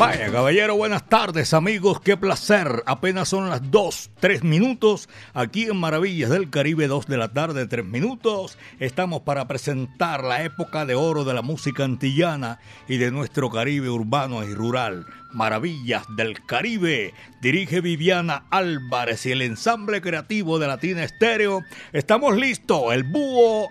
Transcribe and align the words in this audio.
Vaya, 0.00 0.32
caballero, 0.32 0.76
buenas 0.76 1.06
tardes, 1.10 1.52
amigos. 1.52 2.00
Qué 2.00 2.16
placer. 2.16 2.82
Apenas 2.86 3.28
son 3.28 3.50
las 3.50 3.70
2, 3.70 4.12
3 4.18 4.44
minutos. 4.44 5.10
Aquí 5.34 5.64
en 5.64 5.76
Maravillas 5.76 6.30
del 6.30 6.48
Caribe, 6.48 6.86
2 6.86 7.06
de 7.06 7.18
la 7.18 7.34
tarde, 7.34 7.66
3 7.66 7.84
minutos. 7.84 8.56
Estamos 8.78 9.20
para 9.20 9.46
presentar 9.46 10.24
la 10.24 10.42
época 10.42 10.86
de 10.86 10.94
oro 10.94 11.24
de 11.24 11.34
la 11.34 11.42
música 11.42 11.84
antillana 11.84 12.60
y 12.88 12.96
de 12.96 13.10
nuestro 13.10 13.50
Caribe 13.50 13.90
urbano 13.90 14.42
y 14.42 14.54
rural. 14.54 15.04
Maravillas 15.34 16.06
del 16.16 16.46
Caribe. 16.46 17.12
Dirige 17.42 17.82
Viviana 17.82 18.46
Álvarez 18.48 19.26
y 19.26 19.32
el 19.32 19.42
ensamble 19.42 20.00
creativo 20.00 20.58
de 20.58 20.66
Latina 20.66 21.04
Estéreo. 21.04 21.60
Estamos 21.92 22.38
listos. 22.38 22.94
El 22.94 23.04
búho 23.04 23.68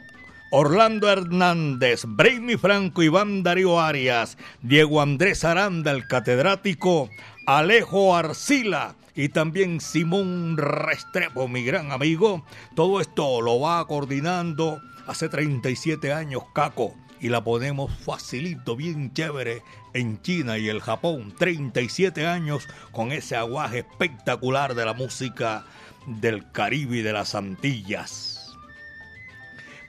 Orlando 0.52 1.09
Hernández, 1.09 2.05
Brainy 2.08 2.57
Franco, 2.57 3.03
Iván 3.03 3.44
Darío 3.44 3.80
Arias, 3.80 4.38
Diego 4.63 5.02
Andrés 5.02 5.43
Aranda, 5.43 5.91
el 5.91 6.07
catedrático, 6.07 7.10
Alejo 7.46 8.15
Arcila 8.15 8.96
y 9.15 9.29
también 9.29 9.79
Simón 9.79 10.57
Restrepo, 10.57 11.48
mi 11.48 11.63
gran 11.63 11.91
amigo. 11.91 12.46
Todo 12.76 12.99
esto 12.99 13.41
lo 13.41 13.60
va 13.60 13.85
coordinando 13.85 14.82
hace 15.05 15.29
37 15.29 16.13
años 16.13 16.43
Caco 16.55 16.95
y 17.21 17.29
la 17.29 17.43
ponemos 17.43 17.91
facilito, 18.04 18.76
bien 18.76 19.13
chévere 19.13 19.62
en 19.93 20.21
China 20.21 20.57
y 20.57 20.70
el 20.70 20.82
Japón. 20.82 21.34
37 21.38 22.26
años 22.26 22.68
con 22.91 23.12
ese 23.12 23.35
aguaje 23.35 23.79
espectacular 23.79 24.73
de 24.73 24.85
la 24.85 24.93
música 24.93 25.66
del 26.07 26.51
Caribe 26.51 26.98
y 26.98 27.01
de 27.01 27.13
las 27.13 27.35
Antillas. 27.35 28.29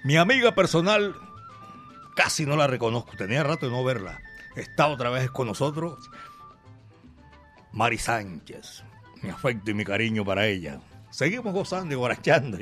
Mi 0.03 0.17
amiga 0.17 0.55
personal, 0.55 1.15
casi 2.15 2.47
no 2.47 2.57
la 2.57 2.67
reconozco, 2.67 3.17
tenía 3.17 3.43
rato 3.43 3.67
de 3.67 3.73
no 3.73 3.85
verla. 3.85 4.21
Está 4.57 4.89
otra 4.89 5.11
vez 5.11 5.31
con 5.31 5.47
nosotros, 5.47 6.11
Mari 7.73 7.99
Sánchez. 7.99 8.83
Mi 9.23 9.29
afecto 9.29 9.71
y 9.71 9.75
mi 9.75 9.85
cariño 9.85 10.25
para 10.25 10.47
ella. 10.47 10.81
Seguimos 11.11 11.53
gozando 11.53 11.95
y 11.95 11.99
borrachando. 11.99 12.59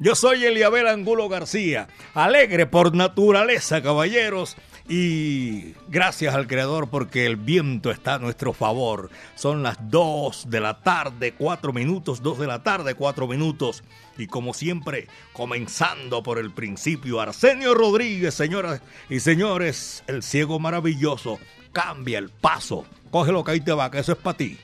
Yo 0.00 0.14
soy 0.14 0.44
Eliabel 0.44 0.86
Angulo 0.86 1.28
García, 1.28 1.88
alegre 2.14 2.66
por 2.66 2.94
naturaleza, 2.94 3.82
caballeros. 3.82 4.56
Y 4.88 5.74
gracias 5.88 6.34
al 6.34 6.46
Creador 6.46 6.88
porque 6.90 7.26
el 7.26 7.36
viento 7.36 7.90
está 7.90 8.14
a 8.14 8.18
nuestro 8.18 8.52
favor. 8.52 9.10
Son 9.36 9.62
las 9.62 9.78
2 9.90 10.50
de 10.50 10.60
la 10.60 10.80
tarde, 10.82 11.34
4 11.34 11.72
minutos, 11.72 12.22
2 12.22 12.38
de 12.40 12.46
la 12.46 12.62
tarde, 12.62 12.94
4 12.94 13.26
minutos. 13.28 13.84
Y 14.18 14.26
como 14.26 14.54
siempre, 14.54 15.08
comenzando 15.32 16.22
por 16.22 16.38
el 16.38 16.50
principio, 16.50 17.20
Arsenio 17.20 17.74
Rodríguez, 17.74 18.34
señoras 18.34 18.82
y 19.08 19.20
señores, 19.20 20.04
el 20.06 20.22
ciego 20.22 20.58
maravilloso, 20.58 21.38
cambia 21.72 22.18
el 22.18 22.28
paso. 22.28 22.84
Cógelo 23.10 23.44
que 23.44 23.52
ahí 23.52 23.60
te 23.60 23.72
va, 23.72 23.90
que 23.90 24.00
eso 24.00 24.12
es 24.12 24.18
para 24.18 24.36
ti. 24.36 24.58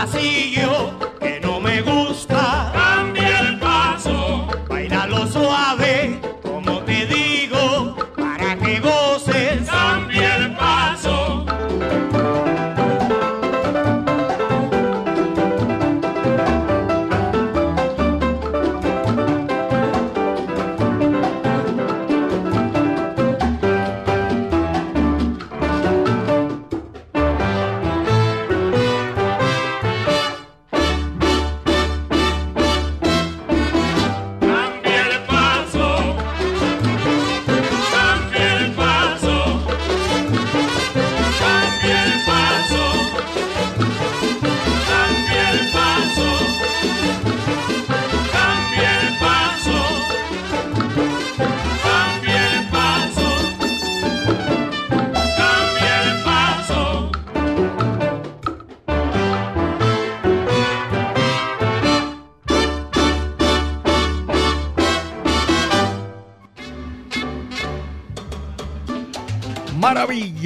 pasillo 0.00 1.09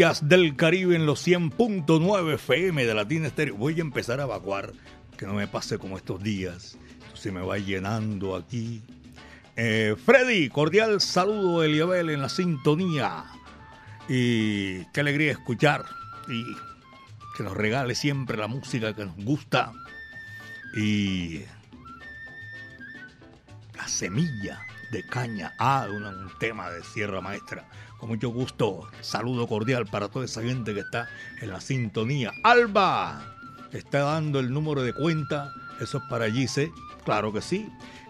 del 0.05 0.55
Caribe 0.55 0.97
en 0.97 1.07
los 1.07 1.27
100.9 1.27 2.35
FM 2.35 2.85
de 2.85 2.95
Latina 2.95 3.27
Estéreo. 3.27 3.57
Voy 3.57 3.79
a 3.79 3.81
empezar 3.81 4.21
a 4.21 4.25
evacuar, 4.25 4.73
que 5.17 5.25
no 5.25 5.33
me 5.33 5.49
pase 5.49 5.79
como 5.79 5.97
estos 5.97 6.23
días. 6.23 6.77
Se 7.15 7.33
me 7.33 7.41
va 7.41 7.57
llenando 7.57 8.37
aquí. 8.37 8.83
Eh, 9.57 9.97
Freddy, 10.05 10.51
cordial 10.51 11.01
saludo 11.01 11.65
Eliabel 11.65 12.11
en 12.11 12.21
la 12.21 12.29
sintonía. 12.29 13.25
Y 14.07 14.85
qué 14.93 15.01
alegría 15.01 15.33
escuchar 15.33 15.87
y 16.29 16.45
que 17.35 17.43
nos 17.43 17.57
regale 17.57 17.95
siempre 17.95 18.37
la 18.37 18.47
música 18.47 18.95
que 18.95 19.07
nos 19.07 19.17
gusta. 19.17 19.73
Y 20.77 21.41
la 23.75 23.89
semilla 23.89 24.61
de 24.93 25.03
caña. 25.07 25.55
Ah, 25.59 25.87
un, 25.89 26.05
un 26.05 26.31
tema 26.39 26.69
de 26.69 26.85
Sierra 26.85 27.23
Maestra. 27.23 27.67
Con 28.05 28.11
mucho 28.11 28.29
gusto, 28.29 28.87
saludo 29.01 29.47
cordial 29.47 29.87
para 29.87 30.11
toda 30.11 30.27
esa 30.27 30.43
gente 30.43 30.75
que 30.75 30.81
está 30.81 31.09
en 31.41 31.49
la 31.49 31.63
sintonía. 31.63 32.33
Alba 32.43 33.35
está 33.73 34.01
dando 34.01 34.41
el 34.41 34.53
número 34.53 34.83
de 34.83 34.93
cuenta. 34.93 35.55
Eso 35.81 35.97
es 35.97 36.05
para 36.11 36.31
Gise, 36.31 36.71
claro 37.07 37.33
que 37.33 37.41
sí. 37.41 37.67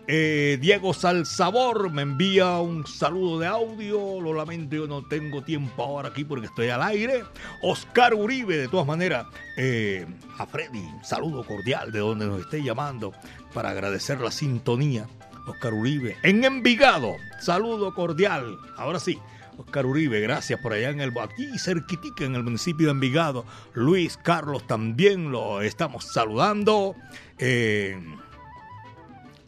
Eh, 0.09 0.59
Diego 0.61 0.95
Salsabor 0.95 1.93
me 1.93 2.03
envía 2.03 2.59
un 2.59 2.85
saludo 2.89 3.39
de 3.39 3.47
audio. 3.47 4.21
Lo 4.21 4.35
lamento, 4.35 4.75
yo 4.75 4.89
no 4.89 5.05
tengo 5.07 5.43
tiempo 5.43 5.85
ahora 5.85 6.09
aquí 6.09 6.25
porque 6.25 6.47
estoy 6.47 6.71
al 6.71 6.83
aire. 6.83 7.23
Oscar 7.63 8.15
Uribe, 8.15 8.57
de 8.57 8.67
todas 8.67 8.89
maneras, 8.89 9.29
eh, 9.57 10.05
a 10.39 10.45
Freddy, 10.45 10.85
saludo 11.05 11.45
cordial 11.45 11.93
de 11.93 12.01
donde 12.01 12.27
nos 12.27 12.41
esté 12.41 12.65
llamando 12.65 13.13
para 13.53 13.71
agradecer 13.71 14.21
la 14.21 14.33
sintonía. 14.33 15.07
Oscar 15.47 15.73
Uribe, 15.73 16.17
en 16.25 16.43
Envigado, 16.43 17.15
saludo 17.39 17.95
cordial. 17.95 18.59
Ahora 18.77 18.99
sí, 18.99 19.21
Oscar 19.57 19.87
Uribe, 19.87 20.21
gracias 20.21 20.61
por 20.61 20.73
allá 20.73 20.91
en 20.91 21.01
el 21.01 21.13
aquí 21.21 21.59
cerquitica 21.59 22.25
en 22.25 22.35
el 22.35 22.43
municipio 22.43 22.87
de 22.87 22.93
Envigado. 22.93 23.45
Luis 23.73 24.17
Carlos 24.17 24.67
también 24.67 25.31
lo 25.31 25.63
estamos 25.63 26.13
saludando. 26.13 26.97
Eh, 27.39 27.97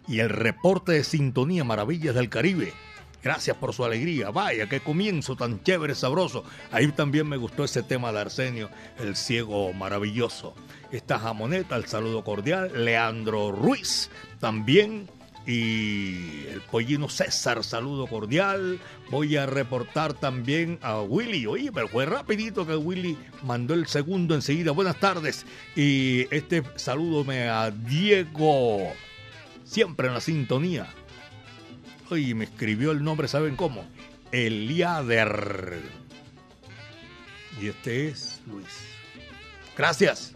y 0.08 0.20
el 0.20 0.30
reporte 0.30 0.92
de 0.92 1.04
sintonía 1.04 1.64
Maravillas 1.64 2.14
del 2.14 2.28
Caribe. 2.28 2.72
Gracias 3.22 3.56
por 3.56 3.72
su 3.72 3.84
alegría. 3.84 4.30
Vaya, 4.30 4.68
qué 4.68 4.78
comienzo 4.78 5.34
tan 5.34 5.60
chévere, 5.64 5.96
sabroso. 5.96 6.44
Ahí 6.70 6.86
también 6.92 7.28
me 7.28 7.36
gustó 7.36 7.64
ese 7.64 7.82
tema 7.82 8.12
de 8.12 8.20
Arsenio, 8.20 8.70
el 9.00 9.16
ciego 9.16 9.72
maravilloso. 9.72 10.54
Esta 10.92 11.18
jamoneta, 11.18 11.74
el 11.74 11.86
saludo 11.86 12.22
cordial. 12.22 12.84
Leandro 12.84 13.50
Ruiz 13.50 14.10
también. 14.38 15.10
Y 15.46 16.46
el 16.48 16.60
pollino 16.70 17.08
César, 17.08 17.62
saludo 17.62 18.08
cordial. 18.08 18.80
Voy 19.10 19.36
a 19.36 19.46
reportar 19.46 20.12
también 20.14 20.78
a 20.82 21.00
Willy. 21.00 21.46
Oye, 21.46 21.70
pero 21.72 21.86
fue 21.86 22.04
rapidito 22.04 22.66
que 22.66 22.74
Willy 22.74 23.16
mandó 23.44 23.74
el 23.74 23.86
segundo 23.86 24.34
enseguida. 24.34 24.72
Buenas 24.72 24.98
tardes. 24.98 25.46
Y 25.76 26.26
este 26.34 26.64
saludo 26.74 27.24
me 27.24 27.48
a 27.48 27.70
Diego 27.70 28.92
siempre 29.64 30.08
en 30.08 30.14
la 30.14 30.20
sintonía. 30.20 30.88
Oye, 32.10 32.34
me 32.34 32.44
escribió 32.44 32.92
el 32.92 33.04
nombre, 33.04 33.28
¿saben 33.28 33.56
cómo? 33.56 33.84
Eliader. 34.32 35.80
Y 37.60 37.68
este 37.68 38.08
es 38.08 38.40
Luis. 38.46 38.66
Gracias. 39.76 40.35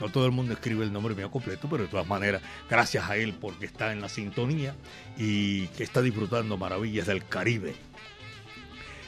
No 0.00 0.08
todo 0.08 0.26
el 0.26 0.32
mundo 0.32 0.52
escribe 0.52 0.84
el 0.84 0.92
nombre 0.92 1.14
mío 1.14 1.30
completo, 1.30 1.68
pero 1.70 1.84
de 1.84 1.88
todas 1.88 2.06
maneras, 2.06 2.42
gracias 2.68 3.08
a 3.08 3.16
él 3.16 3.34
porque 3.34 3.66
está 3.66 3.92
en 3.92 4.00
la 4.00 4.08
sintonía 4.08 4.74
y 5.16 5.68
que 5.68 5.84
está 5.84 6.02
disfrutando 6.02 6.56
maravillas 6.56 7.06
del 7.06 7.26
Caribe. 7.26 7.74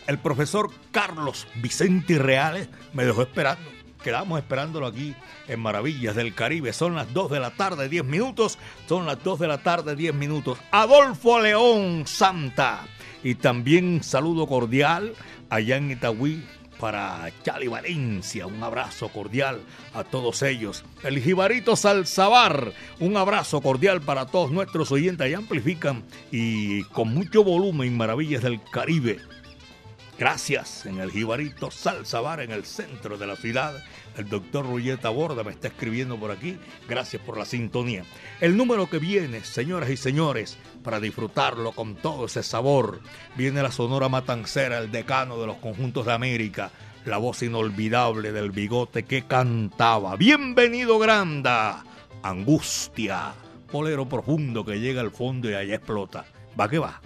El 0.06 0.19
profesor 0.19 0.70
Carlos 0.90 1.46
Vicente 1.56 2.19
Reales 2.19 2.69
me 2.94 3.05
dejó 3.05 3.23
esperando 3.23 3.79
quedamos 4.02 4.38
esperándolo 4.38 4.87
aquí 4.87 5.14
en 5.49 5.61
Maravillas 5.61 6.14
del 6.14 6.35
Caribe. 6.35 6.73
Son 6.73 6.94
las 6.94 7.12
2 7.12 7.31
de 7.31 7.40
la 7.40 7.50
tarde, 7.50 7.88
10 7.88 8.05
minutos. 8.05 8.58
Son 8.88 9.06
las 9.06 9.23
2 9.23 9.40
de 9.40 9.49
la 9.49 9.58
tarde, 9.58 9.96
10 9.96 10.14
minutos. 10.14 10.58
Adolfo 10.70 11.40
León 11.40 12.06
Santa. 12.06 12.87
Y 13.23 13.35
también 13.35 14.02
saludo 14.02 14.46
cordial 14.46 15.14
allá 15.50 15.76
en 15.76 15.90
Itagüí 15.90 16.44
para 16.78 17.30
Chali 17.44 17.69
Valencia. 17.69 18.46
Un 18.46 18.62
abrazo 18.62 19.08
cordial 19.08 19.60
a 19.94 20.04
todos 20.04 20.42
ellos. 20.42 20.84
El 21.02 21.20
Jibarito 21.20 21.76
Salzabar. 21.76 22.72
Un 23.00 23.16
abrazo 23.16 23.60
cordial 23.60 24.00
para 24.00 24.26
todos 24.26 24.50
nuestros 24.50 24.92
oyentes. 24.92 25.26
Allá 25.26 25.38
amplifican 25.38 26.04
y 26.30 26.82
con 26.84 27.12
mucho 27.12 27.44
volumen 27.44 27.96
Maravillas 27.96 28.42
del 28.42 28.60
Caribe. 28.70 29.19
Gracias 30.18 30.84
en 30.84 30.98
el 30.98 31.12
Jibarito 31.12 31.70
Salsabar 31.70 32.40
en 32.40 32.50
el 32.50 32.64
centro 32.64 33.16
de 33.18 33.26
la 33.28 33.36
ciudad. 33.36 33.84
El 34.16 34.28
doctor 34.28 34.66
Rulleta 34.66 35.10
Borda 35.10 35.44
me 35.44 35.52
está 35.52 35.68
escribiendo 35.68 36.18
por 36.18 36.32
aquí. 36.32 36.58
Gracias 36.88 37.22
por 37.22 37.38
la 37.38 37.44
sintonía. 37.44 38.02
El 38.40 38.56
número 38.56 38.90
que 38.90 38.98
viene, 38.98 39.44
señoras 39.44 39.90
y 39.90 39.96
señores, 39.96 40.58
para 40.82 40.98
disfrutarlo 40.98 41.70
con 41.70 41.94
todo 41.94 42.26
ese 42.26 42.42
sabor, 42.42 43.00
viene 43.36 43.62
la 43.62 43.70
Sonora 43.70 44.08
Matancera, 44.08 44.78
el 44.78 44.90
decano 44.90 45.38
de 45.38 45.46
los 45.46 45.58
conjuntos 45.58 46.06
de 46.06 46.12
América, 46.12 46.72
la 47.04 47.18
voz 47.18 47.44
inolvidable 47.44 48.32
del 48.32 48.50
bigote 48.50 49.04
que 49.04 49.24
cantaba. 49.24 50.16
Bienvenido, 50.16 50.98
Granda. 50.98 51.84
Angustia. 52.24 53.34
Polero 53.70 54.08
profundo 54.08 54.64
que 54.64 54.80
llega 54.80 55.00
al 55.00 55.12
fondo 55.12 55.48
y 55.48 55.54
allá 55.54 55.76
explota. 55.76 56.24
Va 56.58 56.68
que 56.68 56.80
va. 56.80 57.00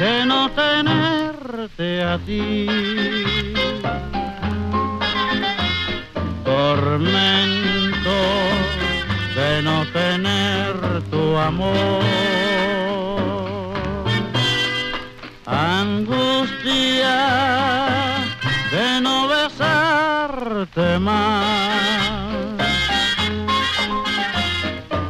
De 0.00 0.24
no 0.24 0.50
tenerte 0.52 2.02
a 2.02 2.16
ti. 2.26 2.66
Tormento 6.42 8.18
de 9.36 9.62
no 9.62 9.84
tener 9.92 11.02
tu 11.10 11.36
amor. 11.36 12.02
Angustia 15.44 17.18
de 18.72 19.00
no 19.02 19.28
besarte 19.28 20.98
más. 20.98 21.44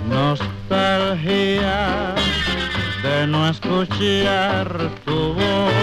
Nostalgia 0.09 1.81
de 3.21 3.27
no 3.27 3.49
escuchar 3.49 4.67
tu 5.05 5.35
voz. 5.35 5.75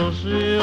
Brazil. 0.09 0.58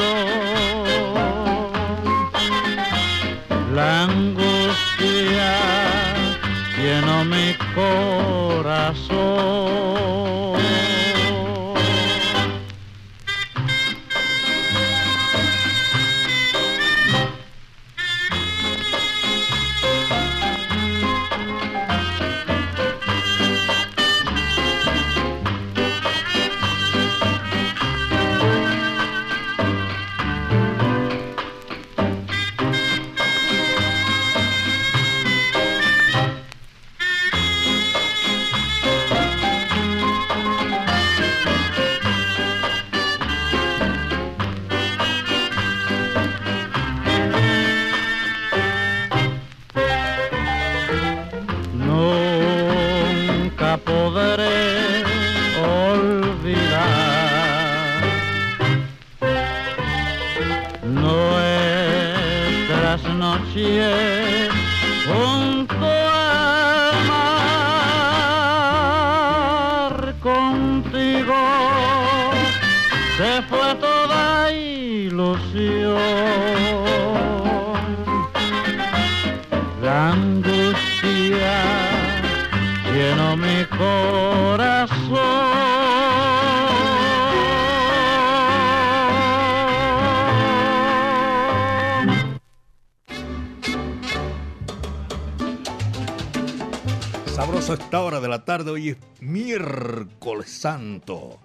Santo. 100.86 101.38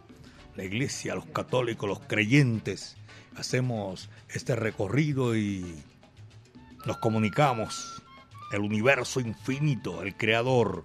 La 0.55 0.63
iglesia, 0.63 1.15
los 1.15 1.25
católicos, 1.27 1.87
los 1.87 1.99
creyentes, 2.01 2.97
hacemos 3.37 4.09
este 4.29 4.55
recorrido 4.55 5.35
y 5.35 5.81
nos 6.85 6.97
comunicamos. 6.97 8.03
El 8.51 8.61
universo 8.61 9.21
infinito, 9.21 10.03
el 10.03 10.15
creador. 10.15 10.83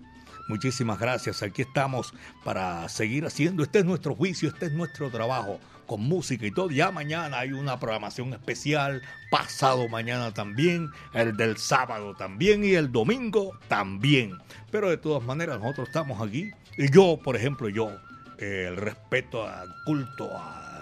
Muchísimas 0.48 1.00
gracias. 1.00 1.42
Aquí 1.42 1.62
estamos 1.62 2.14
para 2.44 2.88
seguir 2.88 3.26
haciendo. 3.26 3.64
Este 3.64 3.80
es 3.80 3.84
nuestro 3.84 4.14
juicio, 4.14 4.48
este 4.48 4.66
es 4.66 4.72
nuestro 4.72 5.10
trabajo 5.10 5.58
con 5.86 6.00
música 6.00 6.46
y 6.46 6.52
todo. 6.52 6.70
Ya 6.70 6.92
mañana 6.92 7.40
hay 7.40 7.52
una 7.52 7.80
programación 7.80 8.32
especial, 8.32 9.02
pasado 9.32 9.88
mañana 9.88 10.32
también, 10.32 10.88
el 11.12 11.36
del 11.36 11.56
sábado 11.56 12.14
también 12.14 12.64
y 12.64 12.74
el 12.74 12.92
domingo 12.92 13.58
también. 13.66 14.38
Pero 14.70 14.88
de 14.90 14.96
todas 14.96 15.24
maneras 15.24 15.58
nosotros 15.58 15.88
estamos 15.88 16.26
aquí. 16.26 16.52
Y 16.78 16.90
yo, 16.92 17.18
por 17.22 17.34
ejemplo, 17.34 17.68
yo, 17.68 17.90
el 18.38 18.76
respeto 18.76 19.46
al 19.46 19.68
culto 19.84 20.30
a 20.36 20.80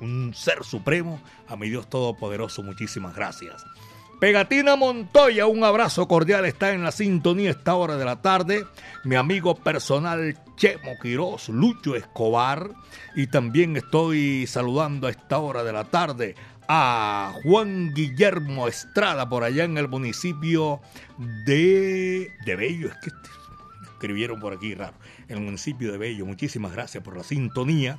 un 0.00 0.32
ser 0.34 0.64
supremo, 0.64 1.20
a 1.48 1.56
mi 1.56 1.68
Dios 1.68 1.88
Todopoderoso, 1.88 2.62
muchísimas 2.62 3.14
gracias. 3.14 3.64
Pegatina 4.20 4.76
Montoya, 4.76 5.46
un 5.46 5.64
abrazo 5.64 6.06
cordial, 6.06 6.44
está 6.44 6.72
en 6.72 6.84
la 6.84 6.92
sintonía 6.92 7.50
esta 7.50 7.74
hora 7.74 7.96
de 7.96 8.04
la 8.04 8.20
tarde. 8.20 8.66
Mi 9.02 9.16
amigo 9.16 9.54
personal 9.54 10.36
Chemo 10.56 10.98
Quirós, 11.00 11.48
Lucho 11.48 11.96
Escobar. 11.96 12.70
Y 13.16 13.28
también 13.28 13.78
estoy 13.78 14.46
saludando 14.46 15.06
a 15.06 15.10
esta 15.10 15.38
hora 15.38 15.64
de 15.64 15.72
la 15.72 15.84
tarde 15.84 16.34
a 16.68 17.32
Juan 17.42 17.94
Guillermo 17.94 18.68
Estrada 18.68 19.26
por 19.26 19.42
allá 19.42 19.64
en 19.64 19.78
el 19.78 19.88
municipio 19.88 20.82
de, 21.46 22.30
de 22.44 22.56
Bello. 22.56 22.88
Es 22.88 22.96
que 22.98 23.10
escribieron 23.90 24.38
por 24.38 24.52
aquí 24.52 24.74
raro. 24.74 24.94
En 25.30 25.38
el 25.38 25.44
municipio 25.44 25.92
de 25.92 25.98
Bello. 25.98 26.26
Muchísimas 26.26 26.72
gracias 26.72 27.04
por 27.04 27.16
la 27.16 27.22
sintonía. 27.22 27.98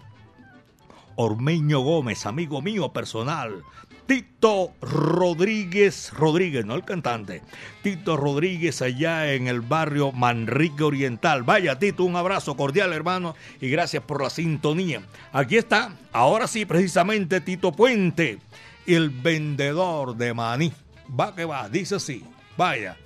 Ormeño 1.15 1.79
Gómez, 1.79 2.25
amigo 2.25 2.61
mío 2.61 2.91
personal. 2.91 3.63
Tito 4.05 4.73
Rodríguez, 4.81 6.11
Rodríguez, 6.11 6.65
no 6.65 6.75
el 6.75 6.83
cantante. 6.83 7.41
Tito 7.83 8.17
Rodríguez 8.17 8.81
allá 8.81 9.33
en 9.33 9.47
el 9.47 9.61
barrio 9.61 10.11
Manrique 10.11 10.83
Oriental. 10.83 11.43
Vaya 11.43 11.79
Tito, 11.79 12.03
un 12.03 12.17
abrazo 12.17 12.57
cordial 12.57 12.91
hermano 12.91 13.35
y 13.61 13.69
gracias 13.69 14.03
por 14.03 14.21
la 14.21 14.29
sintonía. 14.29 15.01
Aquí 15.31 15.55
está, 15.55 15.95
ahora 16.11 16.47
sí, 16.47 16.65
precisamente 16.65 17.39
Tito 17.39 17.71
Puente, 17.71 18.39
el 18.85 19.09
vendedor 19.09 20.17
de 20.17 20.33
maní. 20.33 20.73
Va 21.17 21.33
que 21.33 21.45
va, 21.45 21.69
dice 21.69 21.95
así. 21.95 22.25
Vaya. 22.57 22.97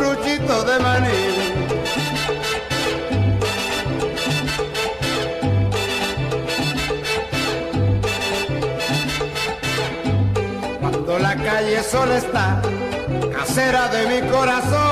De 0.00 0.78
maní. 0.78 1.08
Cuando 10.80 11.18
la 11.18 11.36
calle 11.36 11.82
sola 11.82 12.16
está, 12.16 12.62
casera 13.36 13.88
de 13.88 14.06
mi 14.10 14.28
corazón. 14.30 14.82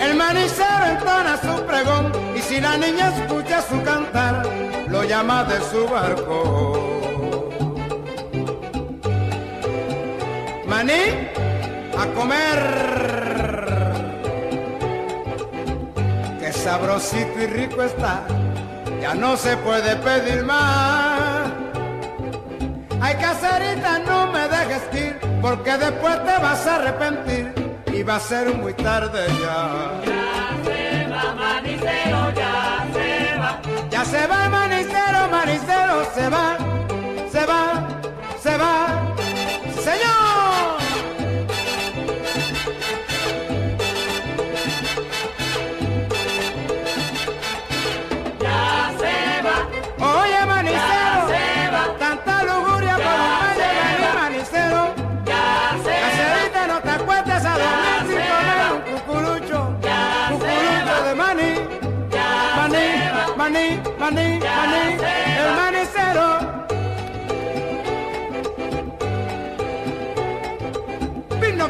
El 0.00 0.14
manicero 0.16 0.86
entona 0.86 1.36
su 1.36 1.66
pregón 1.66 2.12
y 2.36 2.40
si 2.40 2.60
la 2.60 2.76
niña 2.76 3.12
escucha 3.16 3.62
su 3.62 3.82
cantar, 3.82 4.46
lo 4.88 5.04
llama 5.04 5.44
de 5.44 5.60
su 5.70 5.86
barco. 5.88 7.05
Maní, 10.76 11.04
a 12.02 12.04
comer. 12.14 12.60
Qué 16.38 16.52
sabrosito 16.52 17.40
y 17.40 17.46
rico 17.46 17.82
está, 17.82 18.26
ya 19.00 19.14
no 19.14 19.38
se 19.38 19.56
puede 19.56 19.96
pedir 19.96 20.44
más. 20.44 21.50
Ay, 23.00 23.14
caserita, 23.14 24.00
no 24.00 24.26
me 24.30 24.48
dejes 24.48 24.82
ir, 24.92 25.18
porque 25.40 25.78
después 25.78 26.22
te 26.26 26.36
vas 26.44 26.66
a 26.66 26.76
arrepentir 26.76 27.54
y 27.94 28.02
va 28.02 28.16
a 28.16 28.20
ser 28.20 28.54
muy 28.54 28.74
tarde 28.74 29.28
ya. 29.40 29.56
Ya 33.90 34.04
se 34.04 34.26
va 34.26 34.44
el 34.44 34.50
manicero, 34.50 35.28
manicero, 35.30 36.04
se 36.14 36.28
va, 36.28 36.58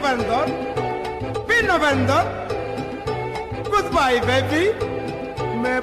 Vino 0.07 0.19
vendor, 0.19 0.47
vino 1.49 1.79
vendor. 1.81 2.25
Goodbye, 3.69 4.21
baby. 4.21 4.73
Me 5.61 5.81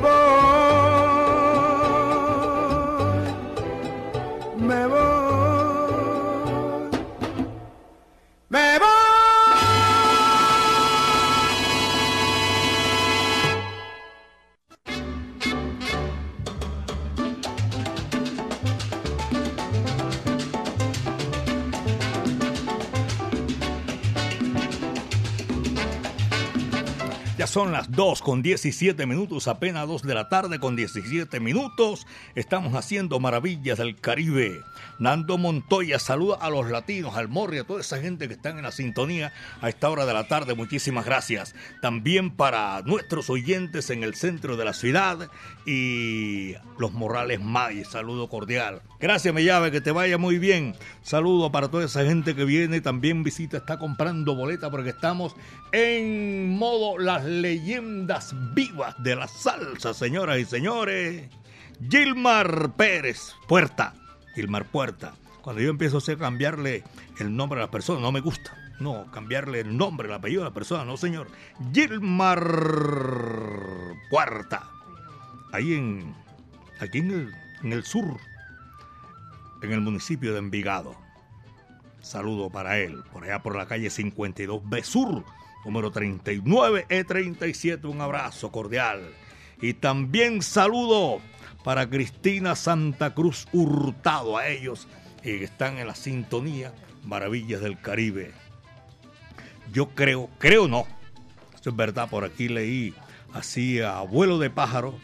Son 27.48 27.72
las 27.72 27.92
2 27.92 28.22
con 28.22 28.42
17 28.42 29.06
minutos, 29.06 29.48
apenas 29.48 29.88
2 29.88 30.04
de 30.04 30.14
la 30.14 30.30
tarde 30.30 30.60
con 30.60 30.76
17 30.76 31.40
minutos. 31.40 32.08
Estamos 32.36 32.74
haciendo 32.74 33.20
maravillas 33.20 33.78
del 33.78 34.00
Caribe. 34.00 34.62
Nando 34.98 35.38
Montoya 35.38 36.00
saluda 36.00 36.38
a 36.40 36.50
los 36.50 36.70
latinos, 36.72 37.18
al 37.18 37.28
Morri, 37.28 37.58
a 37.58 37.64
toda 37.66 37.82
esa 37.82 38.00
gente 38.00 38.28
que 38.28 38.36
están 38.36 38.58
en 38.58 38.64
la 38.64 38.72
sintonía 38.72 39.34
a 39.62 39.70
esta 39.70 39.90
hora 39.90 40.06
de 40.06 40.14
la 40.14 40.28
tarde. 40.28 40.56
Muchísimas 40.56 41.06
gracias. 41.06 41.54
También 41.82 42.32
para 42.32 42.82
nuestros 42.84 43.30
oyentes 43.30 43.90
en 43.90 44.04
el 44.04 44.16
centro 44.16 44.56
de 44.56 44.66
la 44.66 44.74
ciudad 44.74 45.30
y 45.66 46.54
los 46.78 46.94
Morales 46.94 47.42
May. 47.42 47.84
Saludo 47.84 48.30
cordial. 48.30 48.82
Gracias, 49.00 49.34
me 49.34 49.44
llave, 49.44 49.72
que 49.72 49.82
te 49.82 49.92
vaya 49.92 50.18
muy 50.18 50.38
bien. 50.38 50.76
Saludo 51.02 51.52
para 51.52 51.70
toda 51.70 51.86
esa 51.86 52.06
gente 52.06 52.36
que 52.36 52.46
viene. 52.46 52.80
También 52.80 53.24
visita, 53.24 53.58
está 53.58 53.78
comprando 53.78 54.36
boleta 54.36 54.72
porque 54.72 54.92
estamos 54.92 55.36
en 55.74 56.50
modo 56.58 56.98
las 56.98 57.26
leyendas 57.42 58.36
vivas 58.54 58.96
de 59.02 59.16
la 59.16 59.28
salsa, 59.28 59.94
señoras 59.94 60.40
y 60.40 60.46
señores. 60.46 61.30
Gilmar 61.90 62.74
Pérez 62.76 63.34
Puerta. 63.48 63.94
Gilmar 64.36 64.66
Puerta. 64.66 65.14
Cuando 65.42 65.62
yo 65.62 65.70
empiezo 65.70 65.98
a 65.98 66.18
cambiarle 66.18 66.84
el 67.20 67.36
nombre 67.36 67.60
a 67.60 67.66
la 67.66 67.72
persona, 67.72 68.00
no 68.00 68.12
me 68.12 68.22
gusta. 68.22 68.56
No, 68.80 69.10
cambiarle 69.12 69.62
el 69.62 69.78
nombre, 69.78 70.08
el 70.08 70.14
apellido 70.14 70.42
a 70.42 70.46
la 70.46 70.54
persona, 70.54 70.86
no, 70.86 70.98
señor. 70.98 71.28
Gilmar 71.74 72.44
Puerta. 74.10 74.70
Ahí 75.52 75.74
en. 75.74 76.16
Aquí 76.80 77.00
en 77.00 77.12
el, 77.12 77.32
en 77.64 77.74
el 77.74 77.84
sur. 77.84 78.18
En 79.62 79.72
el 79.72 79.82
municipio 79.82 80.34
de 80.34 80.40
Envigado. 80.40 80.96
Saludo 82.02 82.50
para 82.50 82.80
él. 82.80 83.04
Por 83.12 83.24
allá 83.24 83.42
por 83.42 83.56
la 83.56 83.66
calle 83.66 83.88
52B 83.88 84.84
Sur 84.84 85.24
número 85.66 85.92
39 85.92 86.86
E37. 86.90 87.86
Un 87.86 88.02
abrazo 88.02 88.52
cordial. 88.52 89.02
Y 89.62 89.74
también 89.74 90.42
saludo 90.42 91.22
para 91.64 91.90
Cristina 91.90 92.56
Santa 92.56 93.14
Cruz 93.14 93.48
Hurtado, 93.54 94.38
a 94.38 94.48
ellos 94.48 94.88
que 95.22 95.44
están 95.44 95.78
en 95.78 95.88
la 95.88 95.96
sintonía 95.96 96.74
Maravillas 97.04 97.62
del 97.62 97.80
Caribe. 97.80 98.32
Yo 99.72 99.90
creo, 99.90 100.30
creo 100.38 100.68
no, 100.68 100.86
esto 101.56 101.70
es 101.70 101.76
verdad, 101.76 102.10
por 102.10 102.26
aquí 102.26 102.50
leí 102.50 102.94
así 103.34 103.80
a 103.80 103.98
abuelo 103.98 104.38
de 104.38 104.50
pájaro 104.50 105.00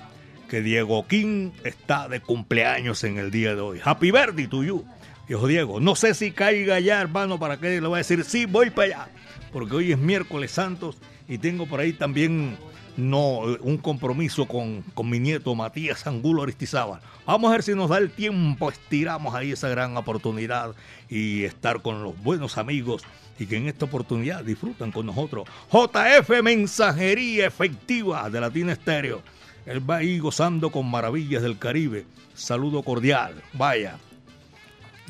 que 0.50 0.62
Diego 0.62 1.08
King 1.08 1.52
está 1.64 2.08
de 2.10 2.20
cumpleaños 2.20 3.04
en 3.04 3.18
el 3.18 3.32
día 3.32 3.56
de 3.56 3.62
hoy. 3.62 3.82
Happy 3.84 4.12
birthday 4.12 4.48
to 4.48 4.64
you. 4.64 4.86
Dijo 5.28 5.48
Diego, 5.48 5.80
no 5.80 5.96
sé 5.96 6.14
si 6.14 6.32
caiga 6.32 6.80
ya, 6.80 7.00
hermano, 7.00 7.40
para 7.40 7.58
que 7.58 7.80
le 7.80 7.88
voy 7.88 7.96
a 7.96 7.98
decir, 8.00 8.24
sí, 8.24 8.46
voy 8.46 8.72
para 8.72 8.88
allá 8.88 9.10
porque 9.52 9.76
hoy 9.76 9.92
es 9.92 9.98
miércoles 9.98 10.52
santos 10.52 10.98
y 11.28 11.38
tengo 11.38 11.66
por 11.66 11.80
ahí 11.80 11.94
también 11.94 12.58
no, 12.98 13.40
un 13.62 13.78
compromiso 13.78 14.46
con, 14.48 14.82
con, 14.94 15.10
mi 15.10 15.20
nieto 15.20 15.56
Matías 15.56 16.06
Angulo 16.06 16.44
Aristizábal. 16.44 17.00
Vamos 17.26 17.50
a 17.50 17.54
ver 17.54 17.64
si 17.64 17.74
nos 17.74 17.90
da 17.90 17.98
el 17.98 18.12
tiempo, 18.12 18.70
estiramos 18.70 19.34
ahí 19.36 19.52
esa 19.52 19.70
gran 19.70 19.96
oportunidad 19.96 20.76
y 21.10 21.44
estar 21.44 21.82
con 21.82 22.04
los 22.04 22.22
buenos 22.22 22.58
amigos 22.58 23.04
y 23.40 23.46
que 23.46 23.56
en 23.58 23.68
esta 23.68 23.86
oportunidad 23.86 24.44
disfrutan 24.44 24.92
con 24.92 25.06
nosotros. 25.06 25.48
JF 25.72 26.42
Mensajería 26.44 27.48
Efectiva 27.48 28.30
de 28.30 28.42
Latina 28.42 28.74
Estéreo. 28.74 29.22
Él 29.66 29.88
va 29.88 29.98
ahí 29.98 30.20
gozando 30.20 30.72
con 30.72 30.90
maravillas 30.90 31.42
del 31.42 31.58
Caribe. 31.58 32.06
Saludo 32.34 32.84
cordial. 32.84 33.42
Vaya, 33.54 33.98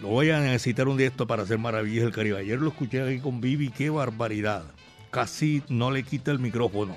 lo 0.02 0.10
voy 0.10 0.30
a 0.30 0.40
necesitar 0.40 0.88
un 0.88 0.98
día 0.98 1.08
esto 1.08 1.28
para 1.28 1.44
hacer 1.44 1.58
maravillas 1.58 2.06
del 2.06 2.14
Caribe. 2.14 2.40
Ayer 2.40 2.60
lo 2.60 2.70
escuché 2.70 3.02
aquí 3.02 3.20
con 3.20 3.42
Vivi, 3.42 3.70
qué 3.70 3.90
barbaridad. 3.90 4.64
Casi 5.12 5.62
no 5.70 5.92
le 5.92 6.04
quita 6.04 6.32
el 6.32 6.40
micrófono. 6.40 6.96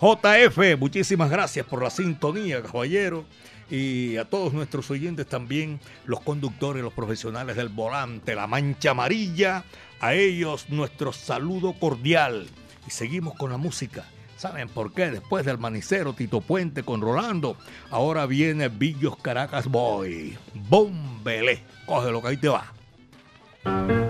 JF, 0.00 0.78
muchísimas 0.78 1.30
gracias 1.30 1.66
por 1.66 1.82
la 1.82 1.90
sintonía, 1.90 2.62
caballero. 2.62 3.24
Y 3.68 4.16
a 4.16 4.24
todos 4.24 4.52
nuestros 4.52 4.90
oyentes 4.90 5.26
también, 5.26 5.80
los 6.04 6.20
conductores, 6.20 6.82
los 6.82 6.92
profesionales 6.92 7.56
del 7.56 7.68
volante, 7.68 8.34
la 8.34 8.46
mancha 8.46 8.92
amarilla, 8.92 9.64
a 10.00 10.14
ellos 10.14 10.66
nuestro 10.68 11.12
saludo 11.12 11.72
cordial. 11.72 12.46
Y 12.86 12.90
seguimos 12.90 13.34
con 13.34 13.50
la 13.50 13.56
música. 13.56 14.04
¿Saben 14.36 14.68
por 14.68 14.92
qué? 14.92 15.10
Después 15.10 15.44
del 15.46 15.58
manicero 15.58 16.12
Tito 16.12 16.40
Puente 16.40 16.82
con 16.82 17.00
Rolando, 17.00 17.56
ahora 17.90 18.26
viene 18.26 18.68
Villos 18.68 19.16
Caracas 19.16 19.66
Boy. 19.66 20.36
Bombele 20.54 21.62
lo 22.10 22.22
que 22.22 22.28
ahí 22.28 22.36
te 22.36 22.48
va. 22.48 24.05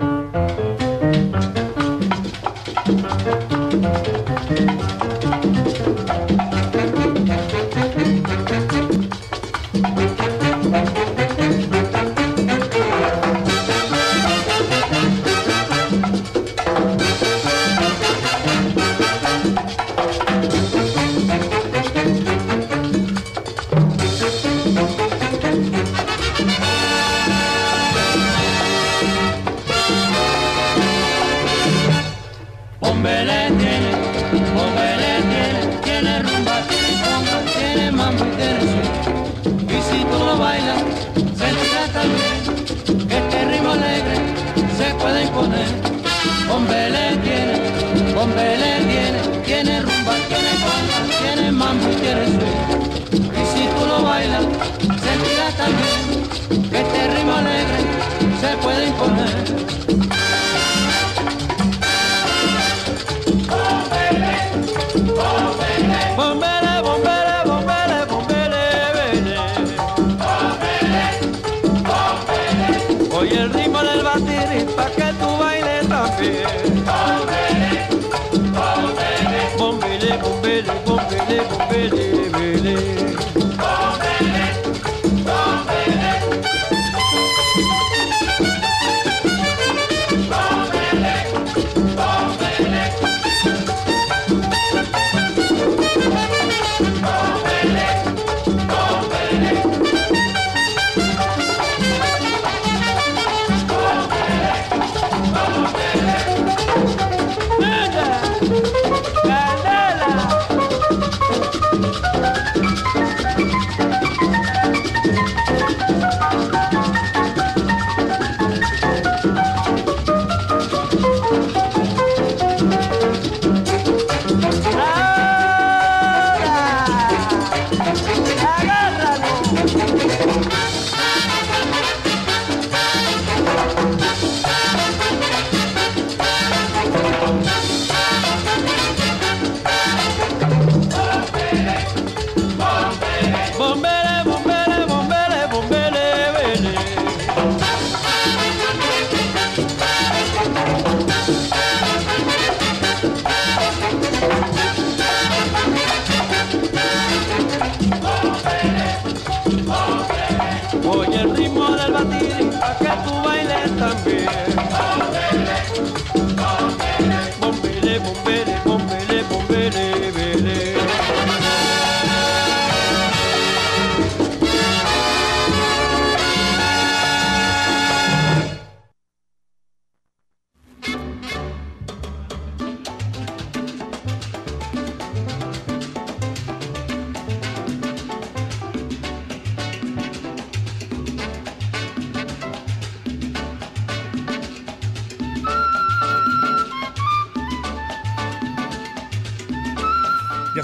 Oye 73.19 73.35
el 73.35 73.51
ritmo 73.51 73.81
del 73.81 74.03
batir 74.03 74.67
pa' 74.75 74.91
que 74.91 75.11
tú 75.19 75.37
bailes 75.39 75.87
también. 75.89 76.66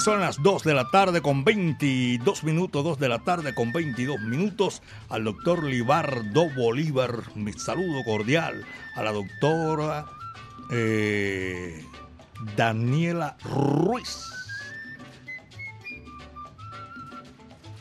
Son 0.04 0.20
las 0.20 0.44
2 0.44 0.64
de 0.64 0.74
la 0.74 0.90
tarde 0.90 1.22
con 1.22 1.46
22 1.46 2.44
minutos, 2.44 2.84
2 2.84 3.00
de 3.00 3.08
la 3.08 3.20
tarde 3.20 3.56
con 3.56 3.72
22 3.72 4.20
minutos. 4.20 4.82
Al 5.08 5.24
doctor 5.24 5.64
Libardo 5.64 6.50
Bolívar, 6.50 7.20
mi 7.36 7.54
saludo 7.54 8.04
cordial. 8.04 8.66
A 8.98 9.04
la 9.04 9.14
doctora 9.14 10.06
eh, 10.72 11.86
Daniela 12.58 13.38
Ruiz. 13.46 14.26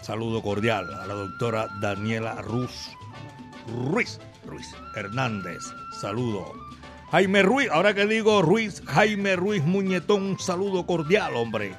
Saludo 0.00 0.42
cordial 0.42 0.94
a 0.94 1.04
la 1.08 1.14
doctora 1.14 1.66
Daniela 1.80 2.40
Ruiz. 2.40 2.90
Ruiz, 3.66 4.20
Ruiz 4.46 4.68
Hernández. 4.94 5.64
Saludo. 6.00 6.52
Jaime 7.10 7.42
Ruiz, 7.42 7.68
ahora 7.72 7.94
que 7.94 8.06
digo 8.06 8.42
Ruiz, 8.42 8.80
Jaime 8.86 9.34
Ruiz 9.34 9.64
Muñetón, 9.64 10.38
saludo 10.38 10.86
cordial, 10.86 11.34
hombre 11.34 11.74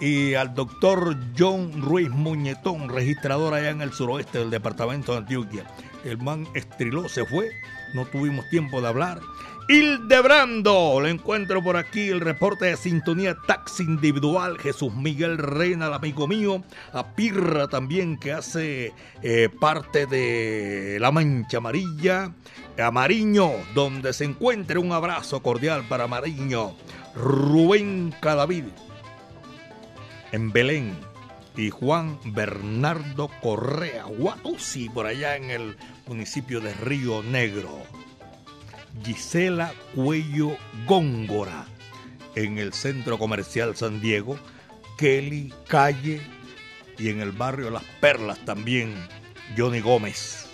y 0.00 0.34
al 0.34 0.54
doctor 0.54 1.16
John 1.38 1.82
Ruiz 1.82 2.08
Muñetón, 2.10 2.88
registrador 2.88 3.54
allá 3.54 3.70
en 3.70 3.82
el 3.82 3.92
suroeste 3.92 4.38
del 4.38 4.50
departamento 4.50 5.12
de 5.12 5.18
Antioquia. 5.18 5.64
El 6.04 6.18
man 6.18 6.48
estriló, 6.54 7.08
se 7.08 7.26
fue, 7.26 7.50
no 7.94 8.06
tuvimos 8.06 8.48
tiempo 8.48 8.80
de 8.80 8.88
hablar. 8.88 9.20
Hildebrando, 9.68 10.98
lo 11.00 11.06
encuentro 11.06 11.62
por 11.62 11.76
aquí, 11.76 12.08
el 12.08 12.20
reporte 12.20 12.64
de 12.64 12.76
sintonía 12.76 13.36
taxi 13.46 13.84
individual, 13.84 14.58
Jesús 14.58 14.92
Miguel 14.94 15.38
Reina, 15.38 15.86
el 15.86 15.92
amigo 15.92 16.26
mío, 16.26 16.64
a 16.92 17.14
Pirra 17.14 17.68
también 17.68 18.18
que 18.18 18.32
hace 18.32 18.92
eh, 19.22 19.48
parte 19.60 20.06
de 20.06 20.98
La 20.98 21.12
Mancha 21.12 21.58
Amarilla, 21.58 22.32
a 22.78 22.90
Mariño, 22.90 23.50
donde 23.74 24.12
se 24.12 24.24
encuentra 24.24 24.80
un 24.80 24.90
abrazo 24.90 25.40
cordial 25.40 25.84
para 25.88 26.08
Mariño, 26.08 26.74
Rubén 27.14 28.12
Cadavid, 28.20 28.64
en 30.32 30.52
Belén 30.52 30.96
y 31.56 31.70
Juan 31.70 32.18
Bernardo 32.24 33.30
Correa, 33.42 34.04
Guatusi, 34.04 34.88
por 34.88 35.06
allá 35.06 35.36
en 35.36 35.50
el 35.50 35.76
municipio 36.06 36.60
de 36.60 36.72
Río 36.74 37.22
Negro. 37.22 37.82
Gisela 39.04 39.72
Cuello 39.94 40.56
Góngora, 40.86 41.66
en 42.34 42.58
el 42.58 42.72
Centro 42.72 43.18
Comercial 43.18 43.76
San 43.76 44.00
Diego, 44.00 44.38
Kelly 44.96 45.52
Calle 45.68 46.20
y 46.98 47.08
en 47.08 47.20
el 47.20 47.32
barrio 47.32 47.70
Las 47.70 47.84
Perlas 48.00 48.38
también, 48.44 48.94
Johnny 49.56 49.80
Gómez. 49.80 50.46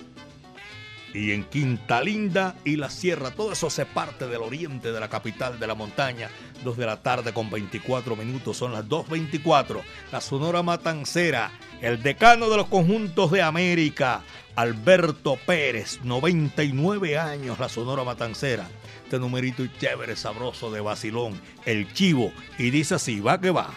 Y 1.12 1.32
en 1.32 1.44
Quinta 1.44 2.02
Linda 2.02 2.56
y 2.64 2.76
la 2.76 2.90
Sierra, 2.90 3.30
todo 3.30 3.52
eso 3.52 3.70
se 3.70 3.86
parte 3.86 4.26
del 4.26 4.42
oriente 4.42 4.92
de 4.92 5.00
la 5.00 5.08
capital 5.08 5.58
de 5.58 5.66
la 5.66 5.74
montaña, 5.74 6.28
2 6.64 6.76
de 6.76 6.86
la 6.86 7.02
tarde 7.02 7.32
con 7.32 7.50
24 7.50 8.16
minutos, 8.16 8.56
son 8.56 8.72
las 8.72 8.84
2.24. 8.86 9.82
La 10.12 10.20
Sonora 10.20 10.62
Matancera, 10.62 11.50
el 11.80 12.02
decano 12.02 12.48
de 12.48 12.56
los 12.56 12.66
conjuntos 12.66 13.30
de 13.30 13.42
América, 13.42 14.22
Alberto 14.54 15.38
Pérez, 15.46 16.00
99 16.02 17.18
años, 17.18 17.58
la 17.58 17.68
Sonora 17.68 18.04
Matancera. 18.04 18.68
Este 19.04 19.18
numerito 19.18 19.64
chévere, 19.78 20.16
sabroso 20.16 20.70
de 20.70 20.80
Basilón, 20.80 21.40
el 21.64 21.92
chivo, 21.92 22.32
y 22.58 22.70
dice 22.70 22.96
así, 22.96 23.20
va 23.20 23.40
que 23.40 23.50
va. 23.50 23.70